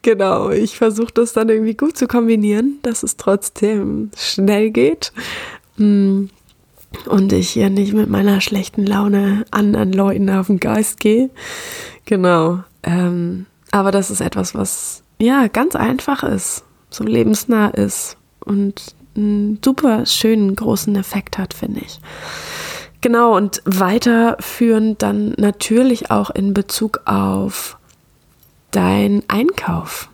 Genau, 0.00 0.50
ich 0.50 0.76
versuche 0.76 1.12
das 1.12 1.34
dann 1.34 1.50
irgendwie 1.50 1.74
gut 1.74 1.96
zu 1.96 2.08
kombinieren, 2.08 2.78
dass 2.82 3.02
es 3.02 3.16
trotzdem 3.16 4.10
schnell 4.16 4.70
geht. 4.70 5.12
Mm, 5.76 6.24
und 7.06 7.32
ich 7.32 7.50
hier 7.50 7.70
nicht 7.70 7.92
mit 7.92 8.08
meiner 8.08 8.40
schlechten 8.40 8.86
Laune 8.86 9.44
anderen 9.50 9.92
Leuten 9.92 10.30
auf 10.30 10.46
den 10.46 10.60
Geist 10.60 11.00
gehe. 11.00 11.30
Genau. 12.04 12.60
Ähm, 12.82 13.46
aber 13.70 13.90
das 13.90 14.10
ist 14.10 14.20
etwas, 14.20 14.54
was 14.54 15.02
ja 15.18 15.46
ganz 15.48 15.76
einfach 15.76 16.22
ist, 16.22 16.64
so 16.90 17.04
lebensnah 17.04 17.68
ist 17.68 18.16
und 18.44 18.94
einen 19.16 19.58
super 19.64 20.06
schönen 20.06 20.54
großen 20.56 20.96
Effekt 20.96 21.38
hat, 21.38 21.54
finde 21.54 21.80
ich. 21.80 22.00
Genau, 23.00 23.36
und 23.36 23.62
weiterführend 23.64 25.02
dann 25.02 25.34
natürlich 25.36 26.10
auch 26.10 26.30
in 26.30 26.54
Bezug 26.54 27.02
auf 27.04 27.78
dein 28.70 29.22
Einkauf. 29.28 30.08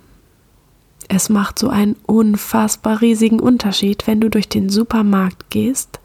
Es 1.09 1.29
macht 1.29 1.59
so 1.59 1.69
einen 1.69 1.97
unfassbar 2.07 3.01
riesigen 3.01 3.41
Unterschied, 3.41 4.07
wenn 4.07 4.21
du 4.21 4.31
durch 4.31 4.49
den 4.49 4.69
Supermarkt 4.69 5.51
gehst 5.51 6.01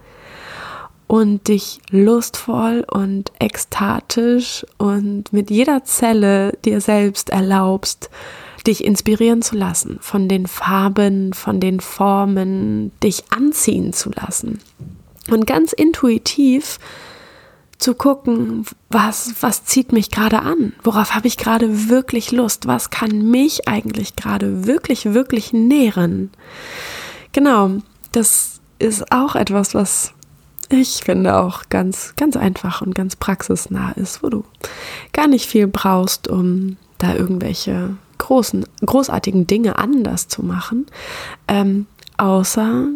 und 1.07 1.47
dich 1.47 1.79
lustvoll 1.89 2.85
und 2.89 3.31
ekstatisch 3.39 4.65
und 4.77 5.31
mit 5.33 5.49
jeder 5.51 5.83
Zelle 5.83 6.57
dir 6.65 6.81
selbst 6.81 7.29
erlaubst, 7.29 8.09
dich 8.65 8.83
inspirieren 8.83 9.41
zu 9.41 9.55
lassen, 9.55 9.97
von 10.01 10.27
den 10.27 10.47
Farben, 10.47 11.33
von 11.33 11.59
den 11.59 11.79
Formen, 11.79 12.91
dich 13.01 13.25
anziehen 13.29 13.93
zu 13.93 14.11
lassen. 14.11 14.59
Und 15.29 15.45
ganz 15.45 15.73
intuitiv 15.73 16.79
zu 17.77 17.95
gucken, 17.95 18.65
was, 18.89 19.35
was 19.41 19.65
zieht 19.65 19.91
mich 19.91 20.09
gerade 20.09 20.39
an? 20.39 20.73
Worauf 20.83 21.15
habe 21.15 21.27
ich 21.27 21.37
gerade 21.37 21.89
wirklich 21.89 22.31
Lust? 22.31 22.65
Was 22.65 22.89
kann 22.89 23.29
mich 23.29 23.67
eigentlich 23.67 24.15
gerade 24.15 24.65
wirklich, 24.65 25.13
wirklich 25.13 25.51
nähren? 25.51 26.31
Genau, 27.33 27.71
das 28.13 28.61
ist 28.79 29.11
auch 29.11 29.35
etwas, 29.35 29.75
was 29.75 30.13
ich 30.69 31.01
finde 31.03 31.35
auch 31.35 31.63
ganz, 31.69 32.13
ganz 32.15 32.35
einfach 32.37 32.81
und 32.81 32.95
ganz 32.95 33.15
praxisnah 33.15 33.91
ist, 33.91 34.23
wo 34.23 34.29
du 34.29 34.43
gar 35.11 35.27
nicht 35.27 35.47
viel 35.47 35.67
brauchst, 35.67 36.27
um 36.27 36.77
da 36.97 37.15
irgendwelche 37.15 37.97
großen, 38.17 38.65
großartigen 38.85 39.47
Dinge 39.47 39.77
anders 39.77 40.27
zu 40.27 40.43
machen, 40.43 40.85
ähm, 41.47 41.87
außer 42.17 42.87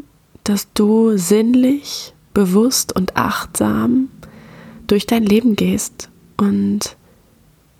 dass 0.44 0.72
du 0.74 1.18
sinnlich, 1.18 2.14
bewusst 2.34 2.96
und 2.96 3.18
achtsam 3.18 4.10
durch 4.86 5.08
dein 5.08 5.24
Leben 5.24 5.56
gehst 5.56 6.10
und 6.38 6.96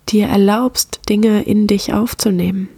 dir 0.08 0.26
erlaubst, 0.26 1.00
Dinge 1.08 1.42
in 1.42 1.66
dich 1.66 1.94
aufzunehmen 1.94 2.68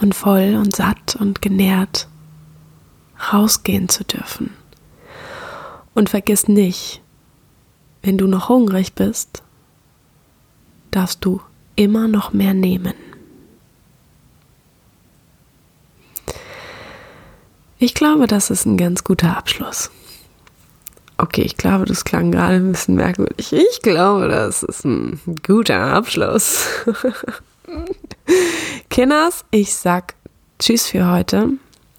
und 0.00 0.14
voll 0.14 0.56
und 0.56 0.74
satt 0.74 1.16
und 1.20 1.40
genährt 1.40 2.08
rausgehen 3.32 3.88
zu 3.88 4.04
dürfen. 4.04 4.50
Und 6.00 6.08
vergiss 6.08 6.48
nicht, 6.48 7.02
wenn 8.00 8.16
du 8.16 8.26
noch 8.26 8.48
hungrig 8.48 8.94
bist, 8.94 9.42
darfst 10.90 11.22
du 11.26 11.42
immer 11.76 12.08
noch 12.08 12.32
mehr 12.32 12.54
nehmen. 12.54 12.94
Ich 17.78 17.92
glaube, 17.92 18.26
das 18.26 18.48
ist 18.48 18.64
ein 18.64 18.78
ganz 18.78 19.04
guter 19.04 19.36
Abschluss. 19.36 19.90
Okay, 21.18 21.42
ich 21.42 21.58
glaube, 21.58 21.84
das 21.84 22.06
klang 22.06 22.32
gerade 22.32 22.54
ein 22.54 22.72
bisschen 22.72 22.94
merkwürdig. 22.94 23.52
Ich 23.52 23.82
glaube, 23.82 24.28
das 24.28 24.62
ist 24.62 24.86
ein 24.86 25.20
guter 25.46 25.92
Abschluss. 25.92 26.64
Kinders, 28.88 29.44
ich 29.50 29.74
sag 29.74 30.14
Tschüss 30.58 30.86
für 30.86 31.12
heute. 31.12 31.50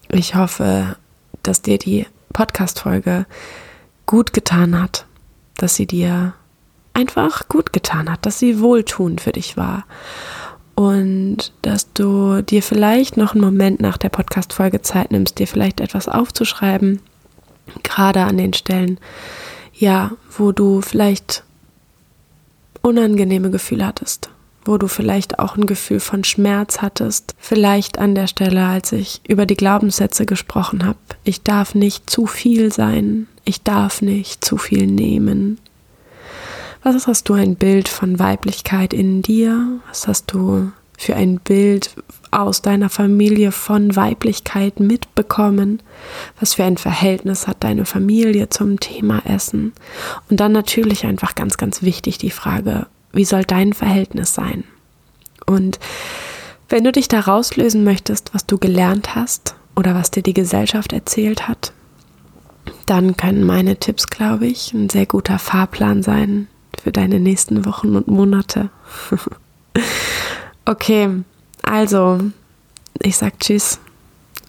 Ich 0.08 0.34
hoffe, 0.34 0.96
dass 1.44 1.62
dir 1.62 1.78
die 1.78 2.04
Podcast-Folge 2.32 3.26
gut 4.06 4.32
getan 4.32 4.80
hat, 4.80 5.06
dass 5.56 5.74
sie 5.74 5.86
dir 5.86 6.34
einfach 6.94 7.48
gut 7.48 7.72
getan 7.72 8.10
hat, 8.10 8.26
dass 8.26 8.38
sie 8.38 8.60
wohltuend 8.60 9.20
für 9.20 9.32
dich 9.32 9.56
war. 9.56 9.84
Und 10.74 11.52
dass 11.62 11.92
du 11.92 12.42
dir 12.42 12.62
vielleicht 12.62 13.16
noch 13.16 13.32
einen 13.32 13.44
Moment 13.44 13.80
nach 13.80 13.98
der 13.98 14.08
Podcast-Folge 14.08 14.82
Zeit 14.82 15.10
nimmst, 15.10 15.38
dir 15.38 15.46
vielleicht 15.46 15.80
etwas 15.80 16.08
aufzuschreiben, 16.08 17.00
gerade 17.82 18.22
an 18.22 18.38
den 18.38 18.52
Stellen, 18.52 18.98
ja, 19.74 20.12
wo 20.36 20.52
du 20.52 20.80
vielleicht 20.80 21.44
unangenehme 22.80 23.50
Gefühle 23.50 23.86
hattest, 23.86 24.30
wo 24.64 24.78
du 24.78 24.86
vielleicht 24.88 25.38
auch 25.38 25.56
ein 25.56 25.66
Gefühl 25.66 26.00
von 26.00 26.24
Schmerz 26.24 26.82
hattest, 26.82 27.34
vielleicht 27.38 27.98
an 27.98 28.14
der 28.14 28.26
Stelle, 28.26 28.64
als 28.64 28.92
ich 28.92 29.20
über 29.26 29.46
die 29.46 29.56
Glaubenssätze 29.56 30.26
gesprochen 30.26 30.84
habe. 30.84 30.98
Ich 31.24 31.42
darf 31.42 31.74
nicht 31.74 32.08
zu 32.08 32.26
viel 32.26 32.72
sein, 32.72 33.26
ich 33.44 33.62
darf 33.62 34.02
nicht 34.02 34.44
zu 34.44 34.56
viel 34.56 34.86
nehmen, 34.86 35.58
was 36.84 37.06
hast 37.06 37.28
du 37.28 37.34
ein 37.34 37.54
Bild 37.54 37.88
von 37.88 38.18
Weiblichkeit 38.18 38.92
in 38.92 39.22
dir? 39.22 39.80
Was 39.88 40.08
hast 40.08 40.32
du 40.32 40.72
für 40.98 41.14
ein 41.14 41.38
Bild 41.38 41.94
aus 42.32 42.60
deiner 42.60 42.88
Familie 42.88 43.52
von 43.52 43.94
Weiblichkeit 43.94 44.80
mitbekommen? 44.80 45.80
Was 46.40 46.54
für 46.54 46.64
ein 46.64 46.78
Verhältnis 46.78 47.46
hat 47.46 47.62
deine 47.62 47.84
Familie 47.84 48.48
zum 48.48 48.80
Thema 48.80 49.22
Essen? 49.24 49.72
Und 50.28 50.40
dann 50.40 50.50
natürlich 50.50 51.06
einfach 51.06 51.36
ganz, 51.36 51.56
ganz 51.56 51.82
wichtig 51.82 52.18
die 52.18 52.30
Frage, 52.30 52.86
wie 53.12 53.24
soll 53.24 53.44
dein 53.44 53.72
Verhältnis 53.72 54.34
sein? 54.34 54.64
Und 55.46 55.78
wenn 56.68 56.84
du 56.84 56.92
dich 56.92 57.08
da 57.08 57.20
rauslösen 57.20 57.84
möchtest, 57.84 58.34
was 58.34 58.46
du 58.46 58.58
gelernt 58.58 59.14
hast 59.14 59.54
oder 59.76 59.94
was 59.94 60.10
dir 60.10 60.22
die 60.22 60.34
Gesellschaft 60.34 60.92
erzählt 60.92 61.48
hat, 61.48 61.72
dann 62.86 63.16
können 63.16 63.44
meine 63.44 63.76
Tipps, 63.76 64.06
glaube 64.06 64.46
ich, 64.46 64.72
ein 64.72 64.88
sehr 64.88 65.06
guter 65.06 65.38
Fahrplan 65.38 66.02
sein, 66.02 66.48
für 66.82 66.92
deine 66.92 67.20
nächsten 67.20 67.64
Wochen 67.64 67.94
und 67.94 68.08
Monate. 68.08 68.70
okay, 70.64 71.22
also 71.62 72.20
ich 73.00 73.16
sag 73.16 73.38
Tschüss 73.38 73.78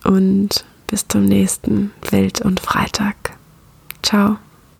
und 0.04 0.65
bis 0.88 1.08
zum 1.08 1.26
nächsten 1.26 1.91
Welt 2.10 2.41
und 2.41 2.60
Freitag. 2.60 3.15
Ciao. 4.02 4.38